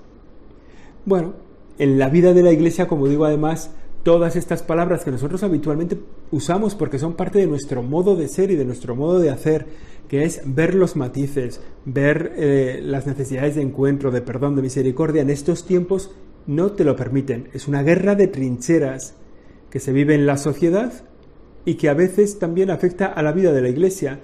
bueno, 1.05 1.35
en 1.78 2.00
la 2.00 2.09
vida 2.09 2.35
de 2.35 2.43
la 2.43 2.50
iglesia, 2.50 2.88
como 2.88 3.07
digo 3.07 3.26
además, 3.26 3.71
todas 4.09 4.37
estas 4.37 4.62
palabras 4.62 5.05
que 5.05 5.11
nosotros 5.11 5.43
habitualmente 5.43 5.99
usamos 6.31 6.75
porque 6.75 6.99
son 6.99 7.12
parte 7.12 7.41
de 7.41 7.47
nuestro 7.47 7.83
modo 7.83 8.17
de 8.17 8.27
ser 8.27 8.50
y 8.50 8.57
de 8.57 8.65
nuestro 8.65 8.97
modo 8.97 9.19
de 9.19 9.29
hacer, 9.29 9.67
que 10.09 10.25
es 10.25 10.41
ver 10.47 10.75
los 10.75 10.97
matices, 10.97 11.61
ver 11.85 12.33
eh, 12.37 12.81
las 12.83 13.07
necesidades 13.07 13.57
de 13.57 13.61
encuentro, 13.61 14.11
de 14.11 14.23
perdón, 14.23 14.57
de 14.57 14.62
misericordia, 14.62 15.21
en 15.21 15.29
estos 15.29 15.67
tiempos 15.67 16.11
no 16.47 16.73
te 16.73 16.85
lo 16.85 16.97
permiten. 16.97 17.50
Es 17.53 17.69
una 17.69 17.83
guerra 17.83 18.15
de 18.15 18.29
trincheras 18.29 19.15
que 19.69 19.79
se 19.79 19.93
vive 19.93 20.15
en 20.15 20.25
la 20.25 20.38
sociedad 20.38 20.91
y 21.67 21.75
que 21.75 21.91
a 21.91 21.95
veces 21.95 22.38
también 22.38 22.71
afecta 22.71 23.09
a 23.09 23.23
la 23.23 23.33
vida 23.33 23.53
de 23.53 23.61
la 23.61 23.69
iglesia. 23.69 24.21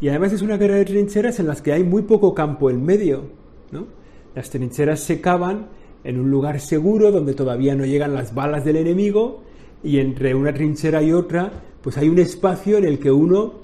Y 0.00 0.08
además 0.08 0.32
es 0.32 0.42
una 0.42 0.56
guerra 0.56 0.74
de 0.74 0.84
trincheras 0.84 1.38
en 1.38 1.46
las 1.46 1.62
que 1.62 1.72
hay 1.72 1.84
muy 1.84 2.02
poco 2.02 2.34
campo 2.34 2.70
en 2.70 2.84
medio. 2.84 3.30
¿no? 3.70 3.86
Las 4.34 4.50
trincheras 4.50 4.98
se 4.98 5.20
cavan 5.20 5.68
en 6.04 6.18
un 6.18 6.30
lugar 6.30 6.60
seguro 6.60 7.10
donde 7.10 7.34
todavía 7.34 7.74
no 7.74 7.84
llegan 7.84 8.14
las 8.14 8.34
balas 8.34 8.64
del 8.64 8.76
enemigo 8.76 9.42
y 9.82 9.98
entre 9.98 10.34
una 10.34 10.52
trinchera 10.52 11.02
y 11.02 11.12
otra, 11.12 11.50
pues 11.82 11.96
hay 11.98 12.08
un 12.08 12.18
espacio 12.18 12.78
en 12.78 12.84
el 12.84 12.98
que 12.98 13.10
uno, 13.10 13.54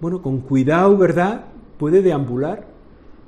bueno, 0.00 0.22
con 0.22 0.40
cuidado, 0.40 0.96
¿verdad?, 0.96 1.46
puede 1.78 2.02
deambular. 2.02 2.68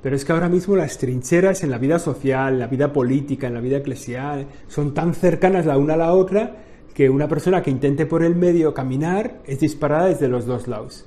Pero 0.01 0.15
es 0.15 0.25
que 0.25 0.33
ahora 0.33 0.49
mismo 0.49 0.75
las 0.75 0.97
trincheras 0.97 1.63
en 1.63 1.71
la 1.71 1.77
vida 1.77 1.97
social, 1.97 2.53
en 2.53 2.59
la 2.59 2.67
vida 2.67 2.91
política, 2.91 3.47
en 3.47 3.53
la 3.53 3.61
vida 3.61 3.77
eclesial, 3.77 4.47
son 4.67 4.93
tan 4.93 5.13
cercanas 5.13 5.65
la 5.65 5.77
una 5.77 5.93
a 5.93 5.97
la 5.97 6.13
otra 6.13 6.57
que 6.93 7.09
una 7.09 7.27
persona 7.27 7.63
que 7.63 7.71
intente 7.71 8.05
por 8.05 8.23
el 8.23 8.35
medio 8.35 8.73
caminar 8.73 9.41
es 9.45 9.59
disparada 9.59 10.07
desde 10.07 10.27
los 10.27 10.45
dos 10.45 10.67
lados. 10.67 11.05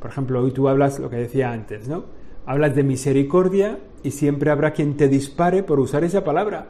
Por 0.00 0.10
ejemplo, 0.10 0.40
hoy 0.40 0.52
tú 0.52 0.68
hablas 0.68 0.98
lo 0.98 1.10
que 1.10 1.16
decía 1.16 1.52
antes, 1.52 1.88
¿no? 1.88 2.04
Hablas 2.46 2.76
de 2.76 2.84
misericordia 2.84 3.78
y 4.06 4.12
siempre 4.12 4.52
habrá 4.52 4.72
quien 4.72 4.96
te 4.96 5.08
dispare 5.08 5.64
por 5.64 5.80
usar 5.80 6.04
esa 6.04 6.22
palabra. 6.22 6.68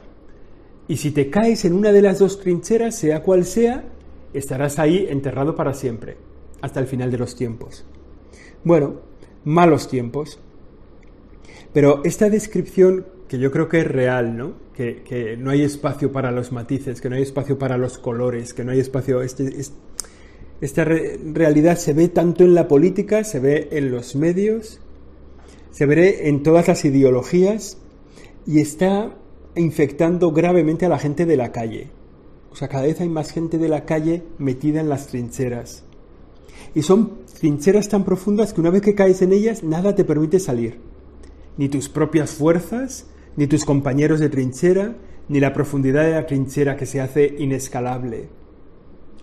Y 0.88 0.96
si 0.96 1.10
te 1.10 1.28
caes 1.28 1.66
en 1.66 1.74
una 1.74 1.92
de 1.92 2.00
las 2.00 2.18
dos 2.18 2.40
trincheras, 2.40 2.94
sea 2.94 3.22
cual 3.22 3.44
sea, 3.44 3.84
estarás 4.32 4.78
ahí 4.78 5.06
enterrado 5.10 5.54
para 5.54 5.74
siempre, 5.74 6.16
hasta 6.62 6.80
el 6.80 6.86
final 6.86 7.10
de 7.10 7.18
los 7.18 7.36
tiempos. 7.36 7.84
Bueno, 8.64 9.00
malos 9.44 9.86
tiempos. 9.86 10.38
Pero 11.74 12.00
esta 12.04 12.30
descripción 12.30 13.04
que 13.28 13.38
yo 13.38 13.50
creo 13.50 13.68
que 13.68 13.80
es 13.80 13.86
real, 13.86 14.34
¿no? 14.34 14.54
Que, 14.74 15.36
no 15.38 15.50
hay 15.50 15.62
espacio 15.62 16.12
para 16.12 16.30
los 16.30 16.52
matices, 16.52 17.02
que 17.02 17.10
no 17.10 17.16
hay 17.16 17.22
espacio 17.22 17.58
para 17.58 17.76
los 17.76 17.98
colores, 17.98 18.54
que 18.54 18.64
no 18.64 18.72
hay 18.72 18.80
espacio... 18.80 19.20
Este, 19.20 19.52
esta 20.62 20.84
realidad 20.84 21.76
se 21.76 21.92
ve 21.92 22.08
tanto 22.08 22.44
en 22.44 22.54
la 22.54 22.66
política, 22.66 23.24
se 23.24 23.40
ve 23.40 23.68
en 23.72 23.90
los 23.90 24.16
medios, 24.16 24.80
se 25.76 25.84
ve 25.84 26.30
en 26.30 26.42
todas 26.42 26.68
las 26.68 26.86
ideologías 26.86 27.76
y 28.46 28.60
está 28.60 29.14
infectando 29.56 30.32
gravemente 30.32 30.86
a 30.86 30.88
la 30.88 30.98
gente 30.98 31.26
de 31.26 31.36
la 31.36 31.52
calle. 31.52 31.90
O 32.50 32.56
sea, 32.56 32.68
cada 32.68 32.84
vez 32.84 32.98
hay 33.02 33.10
más 33.10 33.30
gente 33.30 33.58
de 33.58 33.68
la 33.68 33.84
calle 33.84 34.22
metida 34.38 34.80
en 34.80 34.88
las 34.88 35.08
trincheras. 35.08 35.84
Y 36.74 36.80
son 36.80 37.18
trincheras 37.38 37.90
tan 37.90 38.06
profundas 38.06 38.54
que 38.54 38.62
una 38.62 38.70
vez 38.70 38.80
que 38.80 38.94
caes 38.94 39.20
en 39.20 39.34
ellas, 39.34 39.64
nada 39.64 39.94
te 39.94 40.06
permite 40.06 40.40
salir. 40.40 40.78
Ni 41.58 41.68
tus 41.68 41.90
propias 41.90 42.30
fuerzas, 42.30 43.04
ni 43.36 43.46
tus 43.46 43.66
compañeros 43.66 44.18
de 44.18 44.30
trinchera, 44.30 44.96
ni 45.28 45.40
la 45.40 45.52
profundidad 45.52 46.04
de 46.04 46.12
la 46.12 46.26
trinchera 46.26 46.78
que 46.78 46.86
se 46.86 47.02
hace 47.02 47.34
inescalable. 47.38 48.30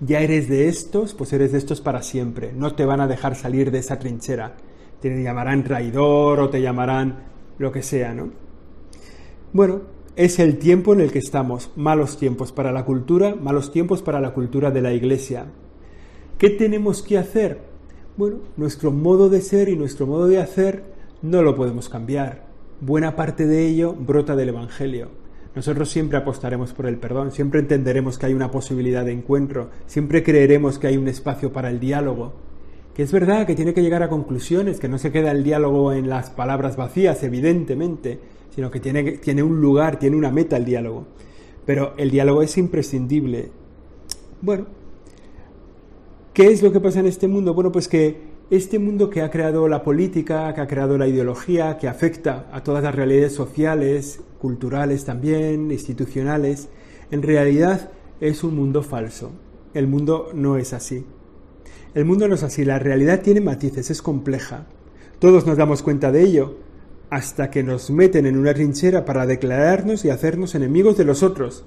Ya 0.02 0.20
eres 0.20 0.48
de 0.50 0.68
estos, 0.68 1.16
pues 1.16 1.34
eres 1.34 1.52
de 1.52 1.58
estos 1.58 1.82
para 1.82 2.04
siempre. 2.04 2.54
No 2.54 2.76
te 2.76 2.86
van 2.86 3.02
a 3.02 3.08
dejar 3.08 3.36
salir 3.36 3.72
de 3.72 3.80
esa 3.80 3.98
trinchera. 3.98 4.56
Te 5.04 5.22
llamarán 5.22 5.66
traidor 5.66 6.40
o 6.40 6.50
te 6.50 6.62
llamarán 6.62 7.26
lo 7.58 7.74
que 7.74 7.84
sea, 7.84 8.14
¿no? 8.14 8.30
Bueno, 9.52 9.82
es 10.16 10.40
el 10.40 10.58
tiempo 10.58 10.94
en 10.94 11.02
el 11.02 11.12
que 11.12 11.20
estamos. 11.20 11.72
Malos 11.76 12.18
tiempos 12.18 12.54
para 12.54 12.72
la 12.72 12.86
cultura, 12.86 13.36
malos 13.36 13.70
tiempos 13.70 14.02
para 14.02 14.22
la 14.22 14.34
cultura 14.34 14.72
de 14.72 14.82
la 14.82 14.94
Iglesia. 14.94 15.48
¿Qué 16.38 16.52
tenemos 16.52 17.02
que 17.02 17.18
hacer? 17.18 17.60
Bueno, 18.16 18.38
nuestro 18.56 18.94
modo 18.94 19.30
de 19.30 19.42
ser 19.42 19.68
y 19.68 19.76
nuestro 19.76 20.08
modo 20.08 20.26
de 20.26 20.40
hacer 20.40 20.86
no 21.22 21.42
lo 21.42 21.54
podemos 21.54 21.90
cambiar. 21.90 22.46
Buena 22.80 23.18
parte 23.18 23.46
de 23.46 23.68
ello 23.68 23.94
brota 23.94 24.38
del 24.38 24.48
Evangelio. 24.48 25.10
Nosotros 25.54 25.90
siempre 25.90 26.18
apostaremos 26.18 26.72
por 26.72 26.86
el 26.86 26.96
perdón, 26.96 27.34
siempre 27.34 27.60
entenderemos 27.60 28.18
que 28.18 28.28
hay 28.28 28.34
una 28.34 28.52
posibilidad 28.52 29.04
de 29.04 29.12
encuentro, 29.12 29.70
siempre 29.86 30.24
creeremos 30.24 30.80
que 30.80 30.88
hay 30.88 30.96
un 30.96 31.10
espacio 31.10 31.52
para 31.52 31.70
el 31.70 31.82
diálogo. 31.82 32.53
Que 32.94 33.04
es 33.04 33.12
verdad 33.12 33.48
que 33.48 33.56
tiene 33.56 33.74
que 33.74 33.82
llegar 33.82 34.04
a 34.04 34.10
conclusiones, 34.10 34.80
que 34.80 34.88
no 34.88 34.98
se 34.98 35.12
queda 35.12 35.32
el 35.32 35.44
diálogo 35.44 35.94
en 35.94 36.10
las 36.10 36.30
palabras 36.30 36.76
vacías, 36.76 37.24
evidentemente, 37.24 38.20
sino 38.54 38.70
que 38.70 38.80
tiene, 38.80 39.14
tiene 39.14 39.42
un 39.42 39.62
lugar, 39.62 39.98
tiene 39.98 40.16
una 40.16 40.32
meta 40.32 40.58
el 40.58 40.66
diálogo. 40.66 41.08
Pero 41.66 41.94
el 41.98 42.12
diálogo 42.12 42.44
es 42.44 42.58
imprescindible. 42.58 43.50
Bueno, 44.42 44.68
¿qué 46.34 46.48
es 46.48 46.62
lo 46.62 46.72
que 46.72 46.80
pasa 46.80 47.00
en 47.00 47.08
este 47.08 47.28
mundo? 47.28 47.54
Bueno, 47.54 47.72
pues 47.72 47.88
que 47.88 48.34
este 48.50 48.78
mundo 48.78 49.10
que 49.10 49.22
ha 49.22 49.32
creado 49.32 49.68
la 49.68 49.84
política, 49.84 50.54
que 50.54 50.62
ha 50.62 50.68
creado 50.68 50.98
la 50.98 51.08
ideología, 51.08 51.78
que 51.78 51.88
afecta 51.88 52.48
a 52.52 52.62
todas 52.62 52.84
las 52.84 52.94
realidades 52.94 53.34
sociales, 53.34 54.22
culturales 54.40 55.06
también, 55.06 55.72
institucionales, 55.72 56.70
en 57.10 57.24
realidad 57.24 57.90
es 58.20 58.44
un 58.44 58.56
mundo 58.56 58.84
falso. 58.84 59.32
El 59.74 59.88
mundo 59.88 60.30
no 60.34 60.58
es 60.58 60.74
así. 60.74 61.06
El 61.94 62.06
mundo 62.06 62.28
no 62.28 62.34
es 62.34 62.42
así, 62.42 62.66
la 62.66 62.80
realidad 62.80 63.22
tiene 63.22 63.40
matices, 63.40 63.92
es 63.92 64.02
compleja. 64.02 64.66
Todos 65.20 65.46
nos 65.46 65.58
damos 65.58 65.84
cuenta 65.84 66.12
de 66.12 66.24
ello, 66.24 66.58
hasta 67.12 67.52
que 67.52 67.62
nos 67.62 67.92
meten 67.92 68.26
en 68.26 68.36
una 68.36 68.56
trinchera 68.56 69.06
para 69.06 69.28
declararnos 69.28 70.04
y 70.04 70.10
hacernos 70.10 70.56
enemigos 70.56 70.98
de 70.98 71.06
los 71.06 71.22
otros, 71.22 71.66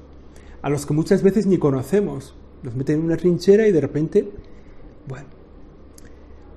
a 0.63 0.69
los 0.69 0.85
que 0.85 0.95
muchas 0.95 1.23
veces 1.23 1.47
ni 1.47 1.59
conocemos. 1.59 2.35
Nos 2.65 2.75
meten 2.75 2.99
en 2.99 3.05
una 3.05 3.17
trinchera 3.17 3.69
y 3.69 3.73
de 3.73 3.81
repente, 3.81 4.29
bueno, 5.07 5.29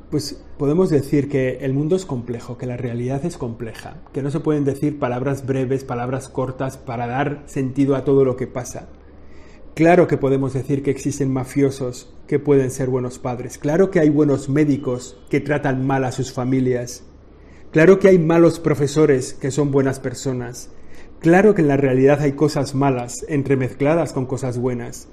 pues 0.10 0.42
podemos 0.58 0.90
decir 0.90 1.30
que 1.30 1.60
el 1.62 1.74
mundo 1.74 1.96
es 1.96 2.08
complejo, 2.08 2.58
que 2.58 2.66
la 2.66 2.78
realidad 2.78 3.24
es 3.24 3.38
compleja, 3.38 3.98
que 4.12 4.24
no 4.24 4.32
se 4.32 4.40
pueden 4.40 4.66
decir 4.66 4.98
palabras 4.98 5.46
breves, 5.46 5.84
palabras 5.84 6.28
cortas 6.28 6.78
para 6.78 7.06
dar 7.06 7.44
sentido 7.46 7.96
a 7.96 8.04
todo 8.04 8.26
lo 8.26 8.36
que 8.36 8.48
pasa. 8.48 8.88
Claro 9.80 10.10
que 10.10 10.18
podemos 10.18 10.52
decir 10.52 10.84
que 10.84 10.92
existen 10.92 11.32
mafiosos 11.32 12.14
que 12.28 12.38
pueden 12.38 12.70
ser 12.70 12.90
buenos 12.90 13.18
padres, 13.18 13.58
claro 13.58 13.92
que 13.92 14.02
hay 14.02 14.10
buenos 14.10 14.50
médicos 14.50 15.18
que 15.30 15.40
tratan 15.40 15.88
mal 15.88 16.04
a 16.04 16.12
sus 16.12 16.34
familias, 16.34 17.06
claro 17.72 17.98
que 17.98 18.10
hay 18.10 18.20
malos 18.20 18.60
profesores 18.60 19.34
que 19.34 19.52
son 19.52 19.72
buenas 19.72 20.02
personas, 20.02 20.70
claro 21.22 21.56
que 21.56 21.62
en 21.62 21.70
la 21.70 21.78
realidad 21.78 22.20
hay 22.20 22.34
cosas 22.34 22.76
malas 22.76 23.26
entremezcladas 23.30 24.12
con 24.12 24.26
cosas 24.26 24.58
buenas. 24.58 25.08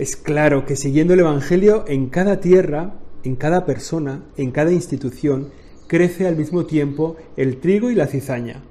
Es 0.00 0.16
claro 0.16 0.66
que 0.66 0.74
siguiendo 0.74 1.14
el 1.14 1.20
Evangelio 1.20 1.84
en 1.86 2.08
cada 2.08 2.40
tierra 2.40 2.94
en 3.22 3.36
cada 3.36 3.64
persona, 3.64 4.24
en 4.36 4.50
cada 4.50 4.72
institución, 4.72 5.52
crece 5.86 6.26
al 6.26 6.34
mismo 6.34 6.66
tiempo 6.66 7.14
el 7.36 7.58
trigo 7.60 7.88
y 7.88 7.94
la 7.94 8.08
cizaña. 8.08 8.64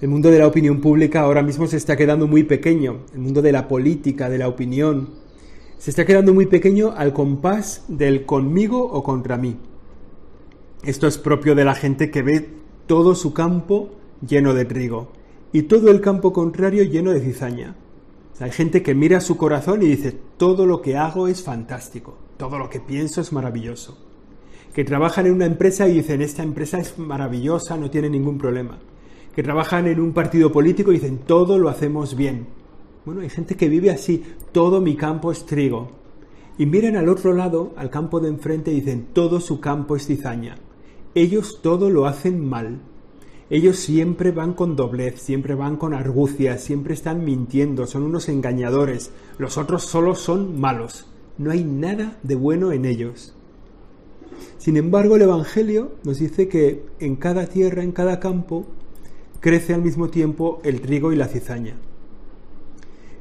El 0.00 0.10
mundo 0.10 0.30
de 0.30 0.38
la 0.38 0.46
opinión 0.46 0.80
pública 0.80 1.22
ahora 1.22 1.42
mismo 1.42 1.66
se 1.66 1.76
está 1.76 1.96
quedando 1.96 2.28
muy 2.28 2.44
pequeño, 2.44 3.00
el 3.14 3.18
mundo 3.18 3.42
de 3.42 3.50
la 3.50 3.66
política, 3.66 4.30
de 4.30 4.38
la 4.38 4.46
opinión, 4.46 5.08
se 5.76 5.90
está 5.90 6.06
quedando 6.06 6.32
muy 6.32 6.46
pequeño 6.46 6.92
al 6.96 7.12
compás 7.12 7.84
del 7.88 8.24
conmigo 8.24 8.80
o 8.80 9.02
contra 9.02 9.36
mí. 9.36 9.56
Esto 10.84 11.08
es 11.08 11.18
propio 11.18 11.56
de 11.56 11.64
la 11.64 11.74
gente 11.74 12.12
que 12.12 12.22
ve 12.22 12.48
todo 12.86 13.16
su 13.16 13.34
campo 13.34 13.90
lleno 14.24 14.54
de 14.54 14.64
trigo 14.66 15.10
y 15.52 15.62
todo 15.62 15.90
el 15.90 16.00
campo 16.00 16.32
contrario 16.32 16.84
lleno 16.84 17.10
de 17.10 17.20
cizaña. 17.20 17.74
Hay 18.38 18.52
gente 18.52 18.84
que 18.84 18.94
mira 18.94 19.20
su 19.20 19.36
corazón 19.36 19.82
y 19.82 19.86
dice, 19.86 20.16
todo 20.36 20.64
lo 20.64 20.80
que 20.80 20.96
hago 20.96 21.26
es 21.26 21.42
fantástico, 21.42 22.16
todo 22.36 22.56
lo 22.56 22.70
que 22.70 22.78
pienso 22.78 23.20
es 23.20 23.32
maravilloso. 23.32 23.98
Que 24.72 24.84
trabajan 24.84 25.26
en 25.26 25.32
una 25.32 25.46
empresa 25.46 25.88
y 25.88 25.94
dicen, 25.94 26.22
esta 26.22 26.44
empresa 26.44 26.78
es 26.78 27.00
maravillosa, 27.00 27.76
no 27.76 27.90
tiene 27.90 28.08
ningún 28.08 28.38
problema. 28.38 28.78
Que 29.38 29.44
trabajan 29.44 29.86
en 29.86 30.00
un 30.00 30.12
partido 30.12 30.50
político 30.50 30.90
y 30.90 30.96
dicen, 30.96 31.18
todo 31.18 31.60
lo 31.60 31.68
hacemos 31.68 32.16
bien. 32.16 32.48
Bueno, 33.04 33.20
hay 33.20 33.30
gente 33.30 33.54
que 33.54 33.68
vive 33.68 33.88
así, 33.88 34.24
todo 34.50 34.80
mi 34.80 34.96
campo 34.96 35.30
es 35.30 35.46
trigo. 35.46 35.92
Y 36.58 36.66
miran 36.66 36.96
al 36.96 37.08
otro 37.08 37.32
lado, 37.32 37.72
al 37.76 37.88
campo 37.88 38.18
de 38.18 38.30
enfrente, 38.30 38.72
y 38.72 38.80
dicen, 38.80 39.10
todo 39.12 39.38
su 39.38 39.60
campo 39.60 39.94
es 39.94 40.08
cizaña. 40.08 40.56
Ellos 41.14 41.60
todo 41.62 41.88
lo 41.88 42.06
hacen 42.06 42.44
mal. 42.44 42.80
Ellos 43.48 43.76
siempre 43.76 44.32
van 44.32 44.54
con 44.54 44.74
doblez, 44.74 45.20
siempre 45.20 45.54
van 45.54 45.76
con 45.76 45.94
argucia, 45.94 46.58
siempre 46.58 46.94
están 46.94 47.24
mintiendo, 47.24 47.86
son 47.86 48.02
unos 48.02 48.28
engañadores. 48.28 49.12
Los 49.38 49.56
otros 49.56 49.84
solo 49.84 50.16
son 50.16 50.58
malos. 50.58 51.06
No 51.38 51.52
hay 51.52 51.62
nada 51.62 52.18
de 52.24 52.34
bueno 52.34 52.72
en 52.72 52.84
ellos. 52.84 53.36
Sin 54.56 54.76
embargo, 54.76 55.14
el 55.14 55.22
Evangelio 55.22 55.92
nos 56.02 56.18
dice 56.18 56.48
que 56.48 56.86
en 56.98 57.14
cada 57.14 57.46
tierra, 57.46 57.84
en 57.84 57.92
cada 57.92 58.18
campo, 58.18 58.66
crece 59.40 59.74
al 59.74 59.82
mismo 59.82 60.08
tiempo 60.08 60.60
el 60.64 60.80
trigo 60.80 61.12
y 61.12 61.16
la 61.16 61.28
cizaña. 61.28 61.74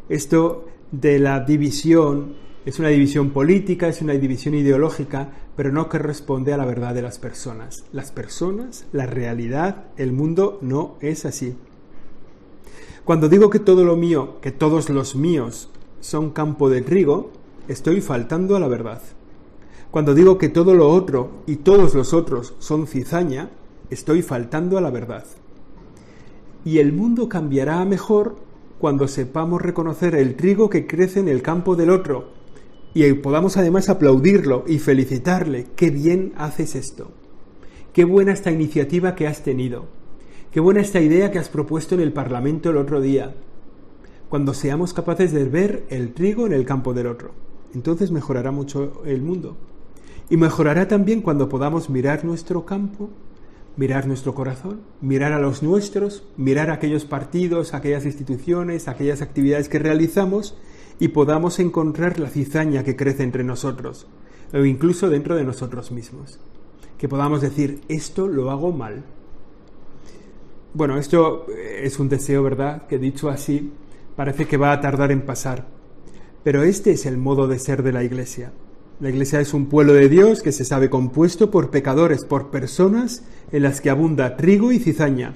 Esto 0.10 0.68
de 0.92 1.20
la 1.20 1.42
división 1.42 2.36
es 2.66 2.80
una 2.80 2.90
división 2.90 3.30
política, 3.30 3.88
es 3.88 4.02
una 4.02 4.14
división 4.14 4.54
ideológica, 4.54 5.30
pero 5.56 5.72
no 5.72 5.88
que 5.88 6.00
responde 6.00 6.54
a 6.54 6.58
la 6.58 6.66
verdad 6.66 6.94
de 6.94 7.02
las 7.02 7.18
personas. 7.18 7.86
Las 7.94 8.12
personas, 8.12 8.86
la 8.92 9.06
realidad, 9.06 9.86
el 9.96 10.12
mundo 10.12 10.60
no 10.62 10.98
es 11.00 11.26
así. 11.26 11.56
Cuando 13.06 13.30
digo 13.30 13.50
que 13.50 13.60
todo 13.60 13.86
lo 13.86 13.96
mío, 13.96 14.42
que 14.42 14.52
todos 14.52 14.90
los 14.90 15.16
míos 15.16 15.70
son 16.02 16.32
campo 16.32 16.70
de 16.70 16.82
trigo, 16.82 17.32
estoy 17.70 18.02
faltando 18.02 18.58
a 18.58 18.60
la 18.60 18.68
verdad. 18.68 19.02
Cuando 19.92 20.14
digo 20.14 20.38
que 20.38 20.50
todo 20.50 20.74
lo 20.74 20.90
otro 20.90 21.44
y 21.46 21.58
todos 21.58 21.96
los 21.96 22.14
otros 22.14 22.54
son 22.60 22.86
cizaña, 22.86 23.50
estoy 23.90 24.22
faltando 24.22 24.78
a 24.78 24.82
la 24.82 24.92
verdad. 24.92 25.24
Y 26.68 26.80
el 26.80 26.92
mundo 26.92 27.30
cambiará 27.30 27.80
a 27.80 27.86
mejor 27.86 28.36
cuando 28.78 29.08
sepamos 29.08 29.62
reconocer 29.62 30.16
el 30.16 30.36
trigo 30.36 30.70
que 30.70 30.86
crece 30.86 31.22
en 31.22 31.30
el 31.30 31.42
campo 31.42 31.78
del 31.78 31.90
otro 31.90 32.34
y 32.94 33.14
podamos 33.14 33.56
además 33.56 33.88
aplaudirlo 33.88 34.66
y 34.68 34.80
felicitarle. 34.80 35.68
Qué 35.78 35.92
bien 35.92 36.34
haces 36.36 36.76
esto. 36.76 37.12
Qué 37.94 38.04
buena 38.04 38.34
esta 38.34 38.52
iniciativa 38.52 39.16
que 39.16 39.28
has 39.28 39.44
tenido. 39.44 39.86
Qué 40.52 40.60
buena 40.60 40.82
esta 40.82 41.00
idea 41.00 41.32
que 41.32 41.40
has 41.40 41.48
propuesto 41.48 41.96
en 41.96 42.02
el 42.02 42.12
Parlamento 42.12 42.70
el 42.70 42.76
otro 42.76 43.00
día. 43.00 43.34
cuando 44.28 44.54
seamos 44.54 44.94
capaces 44.94 45.32
de 45.32 45.46
ver 45.46 45.86
el 45.88 46.14
trigo 46.14 46.48
en 46.48 46.52
el 46.52 46.66
campo 46.66 46.94
del 46.94 47.08
otro. 47.08 47.32
Entonces 47.74 48.12
mejorará 48.12 48.52
mucho 48.52 49.04
el 49.06 49.22
mundo. 49.22 49.56
Y 50.30 50.36
mejorará 50.36 50.90
también 50.90 51.22
cuando 51.22 51.48
podamos 51.48 51.90
mirar 51.90 52.26
nuestro 52.26 52.66
campo, 52.66 53.10
mirar 53.78 54.08
nuestro 54.08 54.34
corazón, 54.34 54.82
mirar 55.02 55.32
a 55.34 55.40
los 55.40 55.64
nuestros, 55.64 56.24
mirar 56.36 56.72
aquellos 56.72 57.06
partidos, 57.06 57.74
aquellas 57.74 58.06
instituciones, 58.06 58.88
aquellas 58.88 59.22
actividades 59.22 59.70
que 59.70 59.80
realizamos 59.80 60.58
y 61.00 61.10
podamos 61.10 61.60
encontrar 61.60 62.20
la 62.20 62.30
cizaña 62.30 62.84
que 62.84 62.96
crece 62.96 63.24
entre 63.24 63.44
nosotros 63.44 64.08
o 64.54 64.66
incluso 64.66 65.10
dentro 65.10 65.36
de 65.36 65.44
nosotros 65.44 65.92
mismos. 65.92 66.40
Que 66.98 67.08
podamos 67.08 67.42
decir, 67.42 67.82
esto 67.88 68.28
lo 68.28 68.50
hago 68.50 68.72
mal. 68.72 69.04
Bueno, 70.74 70.98
esto 70.98 71.46
es 71.48 72.00
un 72.00 72.10
deseo, 72.10 72.42
¿verdad? 72.44 72.88
Que 72.88 72.98
dicho 72.98 73.30
así, 73.30 73.72
parece 74.16 74.46
que 74.46 74.58
va 74.58 74.72
a 74.72 74.82
tardar 74.82 75.12
en 75.12 75.22
pasar. 75.22 75.68
Pero 76.44 76.64
este 76.64 76.92
es 76.92 77.06
el 77.06 77.18
modo 77.18 77.48
de 77.48 77.60
ser 77.60 77.84
de 77.84 77.92
la 77.92 78.04
Iglesia. 78.04 78.52
La 79.00 79.10
Iglesia 79.10 79.40
es 79.40 79.54
un 79.54 79.68
pueblo 79.68 79.94
de 79.94 80.10
Dios 80.10 80.42
que 80.42 80.52
se 80.52 80.66
sabe 80.66 80.90
compuesto 80.90 81.52
por 81.52 81.70
pecadores, 81.70 82.26
por 82.26 82.50
personas 82.50 83.22
en 83.52 83.62
las 83.62 83.80
que 83.80 83.92
abunda 83.92 84.38
trigo 84.38 84.72
y 84.72 84.80
cizaña, 84.80 85.36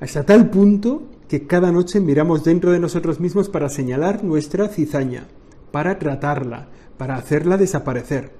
hasta 0.00 0.24
tal 0.24 0.48
punto 0.48 1.02
que 1.26 1.44
cada 1.44 1.72
noche 1.72 1.98
miramos 1.98 2.44
dentro 2.44 2.70
de 2.70 2.78
nosotros 2.78 3.18
mismos 3.18 3.48
para 3.48 3.68
señalar 3.68 4.22
nuestra 4.22 4.68
cizaña, 4.68 5.26
para 5.72 5.98
tratarla, 5.98 6.68
para 6.96 7.16
hacerla 7.16 7.56
desaparecer. 7.56 8.30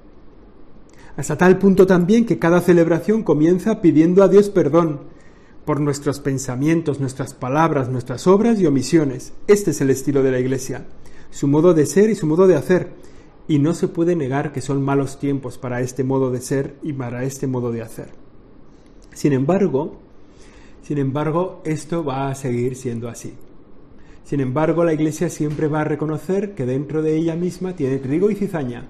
Hasta 1.16 1.36
tal 1.36 1.58
punto 1.58 1.84
también 1.84 2.24
que 2.24 2.38
cada 2.38 2.60
celebración 2.60 3.24
comienza 3.24 3.80
pidiendo 3.80 4.22
a 4.22 4.28
Dios 4.28 4.50
perdón 4.50 5.00
por 5.64 5.80
nuestros 5.80 6.20
pensamientos, 6.20 7.00
nuestras 7.00 7.34
palabras, 7.34 7.88
nuestras 7.88 8.28
obras 8.28 8.60
y 8.60 8.66
omisiones. 8.66 9.32
Este 9.48 9.72
es 9.72 9.80
el 9.80 9.90
estilo 9.90 10.22
de 10.22 10.30
la 10.30 10.38
Iglesia, 10.38 10.86
su 11.32 11.48
modo 11.48 11.74
de 11.74 11.86
ser 11.86 12.08
y 12.08 12.14
su 12.14 12.28
modo 12.28 12.46
de 12.46 12.54
hacer. 12.54 13.13
Y 13.46 13.58
no 13.58 13.74
se 13.74 13.88
puede 13.88 14.16
negar 14.16 14.52
que 14.52 14.60
son 14.60 14.82
malos 14.82 15.18
tiempos 15.18 15.58
para 15.58 15.80
este 15.80 16.04
modo 16.04 16.30
de 16.30 16.40
ser 16.40 16.76
y 16.82 16.92
para 16.92 17.24
este 17.24 17.46
modo 17.46 17.72
de 17.72 17.82
hacer. 17.82 18.08
Sin 19.12 19.32
embargo, 19.32 19.98
sin 20.82 20.98
embargo, 20.98 21.62
esto 21.64 22.04
va 22.04 22.28
a 22.28 22.34
seguir 22.34 22.76
siendo 22.76 23.08
así. 23.08 23.34
Sin 24.24 24.40
embargo, 24.40 24.84
la 24.84 24.92
Iglesia 24.92 25.30
siempre 25.30 25.68
va 25.68 25.82
a 25.82 25.84
reconocer 25.84 26.54
que 26.54 26.66
dentro 26.66 27.02
de 27.02 27.16
ella 27.16 27.36
misma 27.36 27.76
tiene 27.76 27.98
trigo 27.98 28.30
y 28.30 28.34
cizaña, 28.34 28.88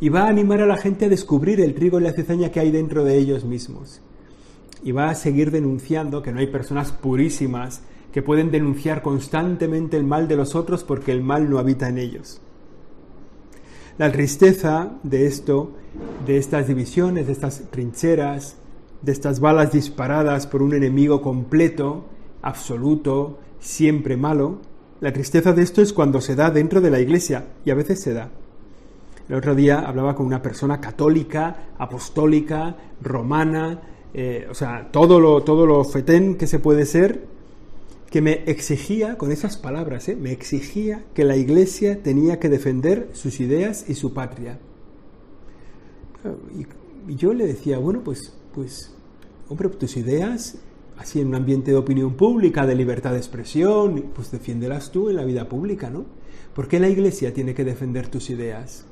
y 0.00 0.08
va 0.08 0.24
a 0.24 0.28
animar 0.28 0.60
a 0.60 0.66
la 0.66 0.76
gente 0.76 1.04
a 1.04 1.08
descubrir 1.08 1.60
el 1.60 1.74
trigo 1.74 2.00
y 2.00 2.02
la 2.02 2.12
cizaña 2.12 2.50
que 2.50 2.60
hay 2.60 2.70
dentro 2.70 3.04
de 3.04 3.16
ellos 3.16 3.44
mismos. 3.44 4.00
Y 4.82 4.92
va 4.92 5.10
a 5.10 5.14
seguir 5.14 5.50
denunciando 5.50 6.22
que 6.22 6.32
no 6.32 6.40
hay 6.40 6.48
personas 6.48 6.92
purísimas 6.92 7.82
que 8.12 8.22
pueden 8.22 8.50
denunciar 8.50 9.00
constantemente 9.00 9.96
el 9.96 10.04
mal 10.04 10.28
de 10.28 10.36
los 10.36 10.54
otros 10.54 10.84
porque 10.84 11.12
el 11.12 11.22
mal 11.22 11.48
no 11.48 11.58
habita 11.58 11.88
en 11.88 11.98
ellos. 11.98 12.40
La 13.98 14.10
tristeza 14.10 14.92
de 15.02 15.26
esto, 15.26 15.72
de 16.26 16.38
estas 16.38 16.66
divisiones, 16.66 17.26
de 17.26 17.32
estas 17.32 17.62
trincheras, 17.70 18.56
de 19.02 19.12
estas 19.12 19.40
balas 19.40 19.72
disparadas 19.72 20.46
por 20.46 20.62
un 20.62 20.72
enemigo 20.72 21.20
completo, 21.20 22.06
absoluto, 22.40 23.38
siempre 23.60 24.16
malo, 24.16 24.60
la 25.00 25.12
tristeza 25.12 25.52
de 25.52 25.62
esto 25.62 25.82
es 25.82 25.92
cuando 25.92 26.20
se 26.20 26.34
da 26.34 26.50
dentro 26.50 26.80
de 26.80 26.90
la 26.90 27.00
iglesia, 27.00 27.44
y 27.64 27.70
a 27.70 27.74
veces 27.74 28.00
se 28.00 28.14
da. 28.14 28.30
El 29.28 29.34
otro 29.34 29.54
día 29.54 29.80
hablaba 29.80 30.14
con 30.14 30.26
una 30.26 30.40
persona 30.40 30.80
católica, 30.80 31.70
apostólica, 31.76 32.76
romana, 33.00 33.80
eh, 34.14 34.46
o 34.50 34.54
sea, 34.54 34.88
todo 34.90 35.20
lo, 35.20 35.42
todo 35.42 35.66
lo 35.66 35.84
fetén 35.84 36.36
que 36.36 36.46
se 36.46 36.58
puede 36.58 36.86
ser, 36.86 37.26
que 38.12 38.20
me 38.20 38.44
exigía, 38.44 39.16
con 39.16 39.32
esas 39.32 39.56
palabras, 39.56 40.06
eh, 40.10 40.14
me 40.14 40.32
exigía 40.32 41.02
que 41.14 41.24
la 41.24 41.34
iglesia 41.34 42.02
tenía 42.02 42.38
que 42.38 42.50
defender 42.50 43.08
sus 43.14 43.40
ideas 43.40 43.86
y 43.88 43.94
su 43.94 44.12
patria. 44.12 44.58
Y, 46.54 46.66
yo 47.16 47.32
le 47.32 47.46
decía, 47.46 47.78
bueno, 47.78 48.02
pues, 48.04 48.34
pues, 48.54 48.94
hombre, 49.48 49.70
tus 49.70 49.96
ideas 49.96 50.58
así 50.98 51.20
en 51.20 51.28
un 51.28 51.36
ambiente 51.36 51.70
de 51.70 51.78
opinión 51.78 52.14
pública, 52.14 52.66
de 52.66 52.74
libertad 52.74 53.12
de 53.12 53.16
expresión, 53.16 54.10
pues 54.14 54.30
defiéndelas 54.30 54.92
tú 54.92 55.08
en 55.08 55.16
la 55.16 55.24
vida 55.24 55.48
pública, 55.48 55.88
¿no? 55.88 56.04
¿Por 56.54 56.68
qué 56.68 56.78
la 56.78 56.90
Iglesia 56.90 57.32
tiene 57.32 57.54
que 57.54 57.64
defender 57.64 58.08
tus 58.08 58.28
ideas? 58.28 58.84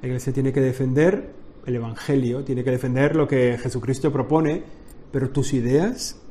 La 0.00 0.06
Iglesia 0.06 0.32
tiene 0.32 0.52
que 0.52 0.60
defender 0.60 1.34
el 1.66 1.74
Evangelio, 1.74 2.44
tiene 2.44 2.62
que 2.62 2.70
defender 2.70 3.16
lo 3.16 3.26
que 3.26 3.58
Jesucristo 3.58 4.12
propone, 4.12 4.62
pero 5.10 5.30
tus 5.30 5.52
ideas, 5.52 6.21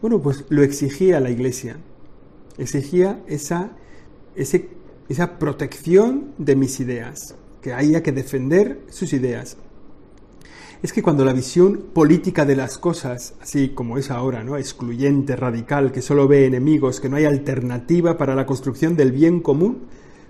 bueno, 0.00 0.20
pues 0.20 0.44
lo 0.48 0.62
exigía 0.62 1.20
la 1.20 1.30
Iglesia, 1.30 1.76
exigía 2.58 3.22
esa, 3.26 3.72
esa 4.34 5.38
protección 5.38 6.32
de 6.38 6.56
mis 6.56 6.80
ideas, 6.80 7.34
que 7.62 7.72
haya 7.72 8.02
que 8.02 8.12
defender 8.12 8.80
sus 8.88 9.12
ideas 9.12 9.56
es 10.82 10.94
que 10.94 11.02
cuando 11.02 11.26
la 11.26 11.34
visión 11.34 11.84
política 11.92 12.46
de 12.46 12.56
las 12.56 12.78
cosas, 12.78 13.34
así 13.40 13.70
como 13.70 13.98
es 13.98 14.10
ahora, 14.10 14.42
¿no? 14.42 14.56
excluyente, 14.56 15.36
radical, 15.36 15.92
que 15.92 16.00
solo 16.00 16.26
ve 16.26 16.46
enemigos, 16.46 17.00
que 17.00 17.10
no 17.10 17.16
hay 17.16 17.26
alternativa 17.26 18.16
para 18.16 18.34
la 18.34 18.46
construcción 18.46 18.96
del 18.96 19.12
bien 19.12 19.40
común, 19.40 19.82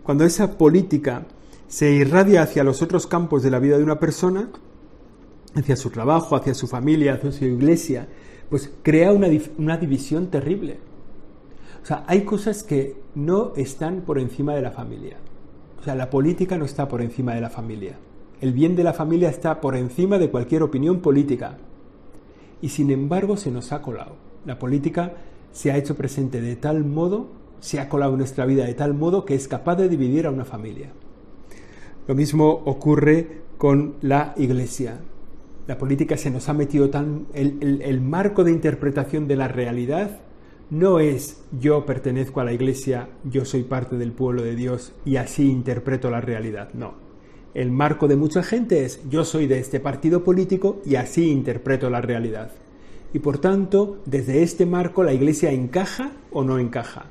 cuando 0.02 0.24
esa 0.24 0.58
política 0.58 1.26
se 1.68 1.92
irradia 1.92 2.42
hacia 2.42 2.64
los 2.64 2.82
otros 2.82 3.06
campos 3.06 3.44
de 3.44 3.50
la 3.50 3.60
vida 3.60 3.78
de 3.78 3.84
una 3.84 4.00
persona, 4.00 4.48
hacia 5.54 5.76
su 5.76 5.90
trabajo, 5.90 6.34
hacia 6.34 6.54
su 6.54 6.66
familia, 6.66 7.14
hacia 7.14 7.30
su 7.30 7.44
iglesia, 7.44 8.08
pues 8.50 8.70
crea 8.82 9.12
una, 9.12 9.28
una 9.56 9.76
división 9.78 10.26
terrible. 10.26 10.78
O 11.82 11.86
sea, 11.86 12.04
hay 12.06 12.22
cosas 12.22 12.62
que 12.62 12.96
no 13.14 13.52
están 13.56 14.02
por 14.02 14.18
encima 14.18 14.54
de 14.54 14.62
la 14.62 14.72
familia. 14.72 15.16
O 15.80 15.82
sea, 15.82 15.94
la 15.94 16.10
política 16.10 16.58
no 16.58 16.66
está 16.66 16.88
por 16.88 17.00
encima 17.00 17.34
de 17.34 17.40
la 17.40 17.48
familia. 17.48 17.96
El 18.40 18.52
bien 18.52 18.76
de 18.76 18.84
la 18.84 18.92
familia 18.92 19.30
está 19.30 19.60
por 19.60 19.76
encima 19.76 20.18
de 20.18 20.30
cualquier 20.30 20.62
opinión 20.62 21.00
política. 21.00 21.56
Y 22.60 22.68
sin 22.68 22.90
embargo 22.90 23.36
se 23.36 23.50
nos 23.50 23.72
ha 23.72 23.80
colado. 23.80 24.16
La 24.44 24.58
política 24.58 25.14
se 25.52 25.70
ha 25.70 25.76
hecho 25.76 25.96
presente 25.96 26.40
de 26.40 26.56
tal 26.56 26.84
modo, 26.84 27.28
se 27.60 27.80
ha 27.80 27.88
colado 27.88 28.12
en 28.12 28.18
nuestra 28.18 28.46
vida 28.46 28.64
de 28.64 28.74
tal 28.74 28.94
modo 28.94 29.24
que 29.24 29.34
es 29.34 29.48
capaz 29.48 29.76
de 29.76 29.88
dividir 29.88 30.26
a 30.26 30.30
una 30.30 30.44
familia. 30.44 30.90
Lo 32.06 32.14
mismo 32.14 32.62
ocurre 32.64 33.42
con 33.58 33.94
la 34.00 34.34
iglesia. 34.36 35.00
La 35.70 35.78
política 35.78 36.16
se 36.16 36.32
nos 36.32 36.48
ha 36.48 36.52
metido 36.52 36.90
tan... 36.90 37.28
El, 37.32 37.80
el 37.84 38.00
marco 38.00 38.42
de 38.42 38.50
interpretación 38.50 39.28
de 39.28 39.36
la 39.36 39.46
realidad 39.46 40.18
no 40.68 40.98
es 40.98 41.44
yo 41.60 41.86
pertenezco 41.86 42.40
a 42.40 42.44
la 42.44 42.52
iglesia, 42.52 43.06
yo 43.22 43.44
soy 43.44 43.62
parte 43.62 43.96
del 43.96 44.10
pueblo 44.10 44.42
de 44.42 44.56
Dios 44.56 44.92
y 45.04 45.14
así 45.14 45.48
interpreto 45.48 46.10
la 46.10 46.20
realidad. 46.20 46.70
No 46.74 46.94
el 47.54 47.70
marco 47.70 48.08
de 48.08 48.16
mucha 48.16 48.42
gente 48.42 48.84
es 48.84 49.00
yo 49.08 49.24
soy 49.24 49.46
de 49.46 49.60
este 49.60 49.78
partido 49.78 50.24
político 50.24 50.82
y 50.84 50.96
así 50.96 51.30
interpreto 51.30 51.88
la 51.88 52.00
realidad. 52.00 52.50
Y 53.12 53.20
por 53.20 53.38
tanto, 53.38 53.98
desde 54.06 54.42
este 54.42 54.66
marco 54.66 55.04
la 55.04 55.12
Iglesia 55.12 55.52
encaja 55.52 56.10
o 56.32 56.42
no 56.42 56.58
encaja. 56.58 57.04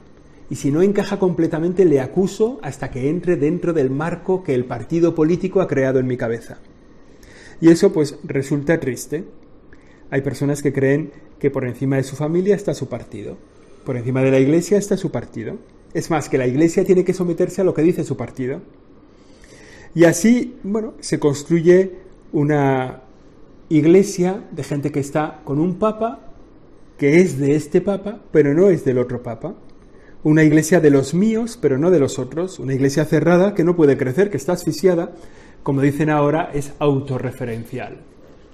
Y 0.49 0.55
si 0.55 0.69
no 0.69 0.81
encaja 0.81 1.17
completamente, 1.17 1.85
le 1.85 2.01
acuso 2.01 2.59
hasta 2.61 2.91
que 2.91 3.07
entre 3.09 3.37
dentro 3.37 3.71
del 3.71 3.89
marco 3.89 4.43
que 4.43 4.53
el 4.53 4.65
partido 4.65 5.15
político 5.15 5.61
ha 5.61 5.67
creado 5.69 5.99
en 5.99 6.07
mi 6.07 6.17
cabeza. 6.17 6.57
Y 7.61 7.69
eso 7.69 7.91
pues 7.91 8.17
resulta 8.23 8.79
triste. 8.79 9.25
Hay 10.09 10.21
personas 10.21 10.61
que 10.61 10.73
creen 10.73 11.11
que 11.39 11.51
por 11.51 11.65
encima 11.65 11.97
de 11.97 12.03
su 12.03 12.15
familia 12.15 12.55
está 12.55 12.73
su 12.73 12.87
partido. 12.87 13.37
Por 13.85 13.97
encima 13.97 14.21
de 14.21 14.31
la 14.31 14.39
Iglesia 14.39 14.77
está 14.77 14.97
su 14.97 15.11
partido. 15.11 15.57
Es 15.93 16.09
más, 16.09 16.29
que 16.29 16.37
la 16.37 16.47
Iglesia 16.47 16.85
tiene 16.85 17.03
que 17.03 17.13
someterse 17.13 17.61
a 17.61 17.63
lo 17.63 17.73
que 17.73 17.81
dice 17.81 18.03
su 18.03 18.15
partido. 18.17 18.61
Y 19.95 20.03
así, 20.03 20.57
bueno, 20.63 20.93
se 20.99 21.19
construye 21.19 21.91
una 22.31 23.01
iglesia 23.69 24.47
de 24.51 24.63
gente 24.63 24.91
que 24.91 24.99
está 24.99 25.41
con 25.43 25.59
un 25.59 25.79
papa 25.79 26.29
que 26.97 27.21
es 27.21 27.39
de 27.39 27.55
este 27.55 27.81
papa, 27.81 28.19
pero 28.31 28.53
no 28.53 28.69
es 28.69 28.83
del 28.83 28.97
otro 28.97 29.23
papa. 29.23 29.55
Una 30.21 30.43
iglesia 30.43 30.81
de 30.81 30.89
los 30.89 31.13
míos, 31.13 31.57
pero 31.59 31.77
no 31.77 31.91
de 31.91 31.99
los 31.99 32.19
otros. 32.19 32.59
Una 32.59 32.73
iglesia 32.73 33.05
cerrada 33.05 33.55
que 33.55 33.63
no 33.63 33.77
puede 33.77 33.97
crecer, 33.97 34.29
que 34.29 34.35
está 34.35 34.51
asfixiada. 34.51 35.13
Como 35.69 35.81
dicen 35.81 36.09
ahora, 36.09 36.49
es 36.51 36.73
autorreferencial. 36.79 37.97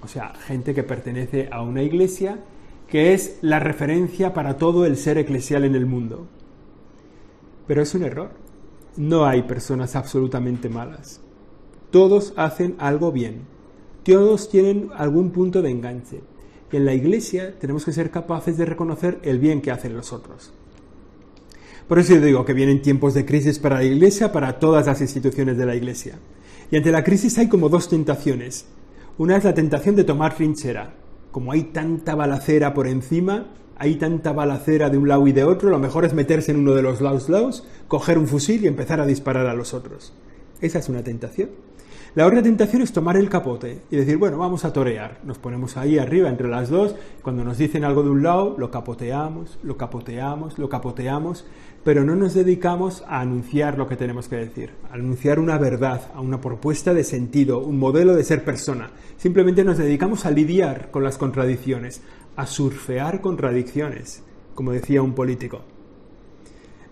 O 0.02 0.06
sea, 0.06 0.34
gente 0.34 0.74
que 0.74 0.82
pertenece 0.82 1.48
a 1.50 1.62
una 1.62 1.82
iglesia 1.82 2.40
que 2.88 3.14
es 3.14 3.38
la 3.40 3.58
referencia 3.58 4.34
para 4.34 4.58
todo 4.58 4.84
el 4.84 4.98
ser 4.98 5.16
eclesial 5.16 5.64
en 5.64 5.74
el 5.74 5.86
mundo. 5.86 6.26
Pero 7.66 7.80
es 7.80 7.94
un 7.94 8.02
error. 8.02 8.32
No 8.98 9.24
hay 9.24 9.44
personas 9.44 9.96
absolutamente 9.96 10.68
malas. 10.68 11.22
Todos 11.90 12.34
hacen 12.36 12.76
algo 12.78 13.12
bien. 13.12 13.46
Todos 14.04 14.50
tienen 14.50 14.90
algún 14.94 15.30
punto 15.30 15.62
de 15.62 15.70
enganche. 15.70 16.20
en 16.70 16.84
la 16.84 16.92
iglesia 16.92 17.58
tenemos 17.58 17.86
que 17.86 17.94
ser 17.94 18.10
capaces 18.10 18.58
de 18.58 18.66
reconocer 18.66 19.20
el 19.22 19.38
bien 19.38 19.62
que 19.62 19.70
hacen 19.70 19.96
los 19.96 20.12
otros. 20.12 20.52
Por 21.88 22.00
eso 22.00 22.14
yo 22.14 22.20
digo 22.20 22.44
que 22.44 22.52
vienen 22.52 22.82
tiempos 22.82 23.14
de 23.14 23.24
crisis 23.24 23.60
para 23.60 23.76
la 23.76 23.84
iglesia, 23.84 24.32
para 24.32 24.58
todas 24.58 24.86
las 24.86 25.00
instituciones 25.00 25.56
de 25.56 25.66
la 25.66 25.76
iglesia. 25.76 26.18
Y 26.70 26.76
ante 26.76 26.90
la 26.90 27.04
crisis 27.04 27.38
hay 27.38 27.48
como 27.48 27.68
dos 27.68 27.88
tentaciones. 27.88 28.66
Una 29.18 29.36
es 29.36 29.44
la 29.44 29.54
tentación 29.54 29.94
de 29.94 30.02
tomar 30.02 30.34
trinchera. 30.34 30.94
Como 31.30 31.52
hay 31.52 31.64
tanta 31.64 32.16
balacera 32.16 32.74
por 32.74 32.88
encima, 32.88 33.46
hay 33.78 33.96
tanta 33.96 34.32
balacera 34.32 34.90
de 34.90 34.98
un 34.98 35.06
lado 35.06 35.28
y 35.28 35.32
de 35.32 35.44
otro, 35.44 35.70
lo 35.70 35.78
mejor 35.78 36.04
es 36.04 36.12
meterse 36.12 36.50
en 36.50 36.58
uno 36.58 36.72
de 36.72 36.82
los 36.82 37.00
lados 37.00 37.28
lados, 37.28 37.64
coger 37.86 38.18
un 38.18 38.26
fusil 38.26 38.64
y 38.64 38.66
empezar 38.66 39.00
a 39.00 39.06
disparar 39.06 39.46
a 39.46 39.54
los 39.54 39.72
otros. 39.72 40.12
Esa 40.60 40.80
es 40.80 40.88
una 40.88 41.04
tentación. 41.04 41.50
La 42.16 42.26
otra 42.26 42.42
tentación 42.42 42.80
es 42.80 42.94
tomar 42.94 43.18
el 43.18 43.28
capote 43.28 43.82
y 43.90 43.96
decir, 43.96 44.16
bueno, 44.16 44.38
vamos 44.38 44.64
a 44.64 44.72
torear. 44.72 45.20
Nos 45.24 45.36
ponemos 45.36 45.76
ahí 45.76 45.98
arriba 45.98 46.30
entre 46.30 46.48
las 46.48 46.70
dos, 46.70 46.94
cuando 47.20 47.44
nos 47.44 47.58
dicen 47.58 47.84
algo 47.84 48.02
de 48.02 48.08
un 48.08 48.22
lado, 48.22 48.56
lo 48.56 48.70
capoteamos, 48.70 49.58
lo 49.62 49.76
capoteamos, 49.76 50.58
lo 50.58 50.70
capoteamos, 50.70 51.44
pero 51.84 52.04
no 52.04 52.16
nos 52.16 52.32
dedicamos 52.32 53.04
a 53.06 53.20
anunciar 53.20 53.76
lo 53.76 53.86
que 53.86 53.96
tenemos 53.96 54.28
que 54.28 54.36
decir, 54.36 54.70
a 54.90 54.94
anunciar 54.94 55.38
una 55.38 55.58
verdad, 55.58 56.10
a 56.14 56.22
una 56.22 56.40
propuesta 56.40 56.94
de 56.94 57.04
sentido, 57.04 57.58
un 57.58 57.78
modelo 57.78 58.14
de 58.14 58.24
ser 58.24 58.44
persona. 58.44 58.92
Simplemente 59.18 59.62
nos 59.62 59.76
dedicamos 59.76 60.24
a 60.24 60.30
lidiar 60.30 60.90
con 60.90 61.04
las 61.04 61.18
contradicciones, 61.18 62.00
a 62.34 62.46
surfear 62.46 63.20
contradicciones, 63.20 64.22
como 64.54 64.72
decía 64.72 65.02
un 65.02 65.12
político. 65.12 65.75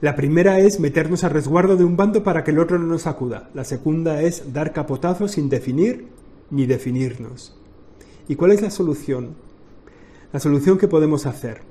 La 0.00 0.16
primera 0.16 0.58
es 0.58 0.80
meternos 0.80 1.24
a 1.24 1.28
resguardo 1.28 1.76
de 1.76 1.84
un 1.84 1.96
bando 1.96 2.22
para 2.22 2.44
que 2.44 2.50
el 2.50 2.58
otro 2.58 2.78
no 2.78 2.86
nos 2.86 3.06
acuda. 3.06 3.50
La 3.54 3.64
segunda 3.64 4.22
es 4.22 4.52
dar 4.52 4.72
capotazos 4.72 5.32
sin 5.32 5.48
definir 5.48 6.08
ni 6.50 6.66
definirnos. 6.66 7.56
¿Y 8.28 8.36
cuál 8.36 8.52
es 8.52 8.62
la 8.62 8.70
solución? 8.70 9.34
La 10.32 10.40
solución 10.40 10.78
que 10.78 10.88
podemos 10.88 11.26
hacer 11.26 11.62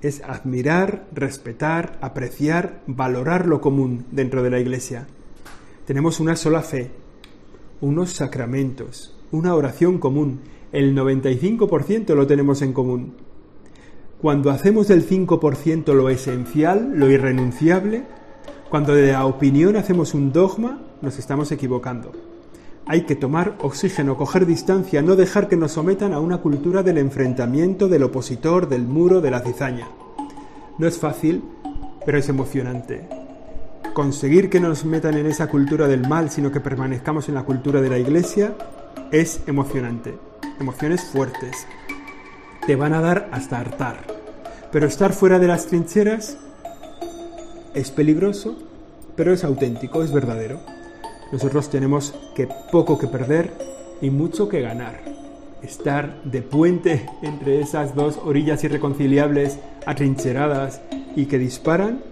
es 0.00 0.22
admirar, 0.22 1.06
respetar, 1.12 1.98
apreciar, 2.00 2.82
valorar 2.86 3.46
lo 3.46 3.60
común 3.60 4.06
dentro 4.10 4.42
de 4.42 4.50
la 4.50 4.60
Iglesia. 4.60 5.06
Tenemos 5.86 6.20
una 6.20 6.36
sola 6.36 6.62
fe, 6.62 6.90
unos 7.80 8.12
sacramentos, 8.12 9.16
una 9.30 9.54
oración 9.54 9.98
común. 9.98 10.40
El 10.72 10.96
95% 10.96 12.14
lo 12.14 12.26
tenemos 12.26 12.62
en 12.62 12.72
común. 12.72 13.14
Cuando 14.20 14.50
hacemos 14.50 14.86
del 14.86 15.08
5% 15.08 15.94
lo 15.94 16.10
esencial, 16.10 16.92
lo 16.94 17.08
irrenunciable, 17.10 18.04
cuando 18.68 18.94
de 18.94 19.12
la 19.12 19.24
opinión 19.24 19.76
hacemos 19.76 20.12
un 20.12 20.30
dogma, 20.30 20.78
nos 21.00 21.18
estamos 21.18 21.50
equivocando. 21.52 22.12
Hay 22.84 23.06
que 23.06 23.16
tomar 23.16 23.56
oxígeno, 23.62 24.18
coger 24.18 24.44
distancia, 24.44 25.00
no 25.00 25.16
dejar 25.16 25.48
que 25.48 25.56
nos 25.56 25.72
sometan 25.72 26.12
a 26.12 26.20
una 26.20 26.36
cultura 26.38 26.82
del 26.82 26.98
enfrentamiento, 26.98 27.88
del 27.88 28.02
opositor, 28.02 28.68
del 28.68 28.82
muro, 28.82 29.22
de 29.22 29.30
la 29.30 29.40
cizaña. 29.40 29.88
No 30.76 30.86
es 30.86 30.98
fácil, 30.98 31.42
pero 32.04 32.18
es 32.18 32.28
emocionante. 32.28 33.08
Conseguir 33.94 34.50
que 34.50 34.60
nos 34.60 34.84
metan 34.84 35.16
en 35.16 35.26
esa 35.26 35.46
cultura 35.46 35.88
del 35.88 36.06
mal, 36.06 36.28
sino 36.30 36.52
que 36.52 36.60
permanezcamos 36.60 37.30
en 37.30 37.36
la 37.36 37.44
cultura 37.44 37.80
de 37.80 37.88
la 37.88 37.98
iglesia, 37.98 38.54
es 39.12 39.40
emocionante. 39.46 40.14
Emociones 40.60 41.04
fuertes, 41.04 41.66
te 42.66 42.76
van 42.76 42.92
a 42.92 43.00
dar 43.00 43.28
hasta 43.32 43.58
hartar. 43.58 44.04
Pero 44.72 44.86
estar 44.86 45.12
fuera 45.12 45.38
de 45.38 45.48
las 45.48 45.66
trincheras 45.66 46.38
es 47.74 47.90
peligroso, 47.90 48.56
pero 49.16 49.32
es 49.32 49.44
auténtico, 49.44 50.02
es 50.02 50.12
verdadero. 50.12 50.60
Nosotros 51.32 51.70
tenemos 51.70 52.14
que 52.34 52.48
poco 52.70 52.98
que 52.98 53.06
perder 53.06 53.52
y 54.00 54.10
mucho 54.10 54.48
que 54.48 54.60
ganar. 54.60 55.00
Estar 55.62 56.22
de 56.24 56.42
puente 56.42 57.06
entre 57.22 57.60
esas 57.60 57.94
dos 57.94 58.18
orillas 58.24 58.64
irreconciliables, 58.64 59.58
atrincheradas 59.86 60.80
y 61.16 61.26
que 61.26 61.38
disparan, 61.38 62.02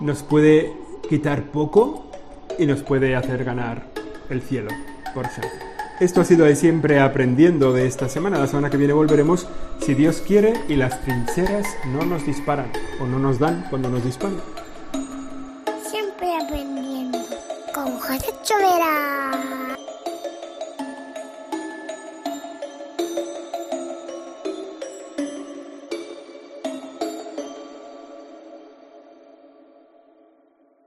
nos 0.00 0.22
puede 0.22 0.72
quitar 1.08 1.50
poco 1.50 2.10
y 2.58 2.66
nos 2.66 2.82
puede 2.82 3.16
hacer 3.16 3.44
ganar 3.44 3.86
el 4.30 4.42
cielo, 4.42 4.70
por 5.14 5.24
ejemplo. 5.24 5.75
Esto 5.98 6.20
ha 6.20 6.24
sido 6.24 6.44
de 6.44 6.56
siempre 6.56 7.00
aprendiendo 7.00 7.72
de 7.72 7.86
esta 7.86 8.10
semana. 8.10 8.38
La 8.38 8.46
semana 8.46 8.68
que 8.68 8.76
viene 8.76 8.92
volveremos, 8.92 9.48
si 9.80 9.94
Dios 9.94 10.22
quiere, 10.26 10.52
y 10.68 10.76
las 10.76 11.00
trincheras 11.00 11.66
no 11.86 12.04
nos 12.04 12.26
disparan 12.26 12.70
o 13.00 13.06
no 13.06 13.18
nos 13.18 13.38
dan 13.38 13.64
cuando 13.70 13.88
nos 13.88 14.04
disparan. 14.04 14.36
Siempre 15.88 16.28
aprendiendo 16.36 17.18
con 17.72 17.98
José 17.98 18.30
Chovera. 18.42 19.75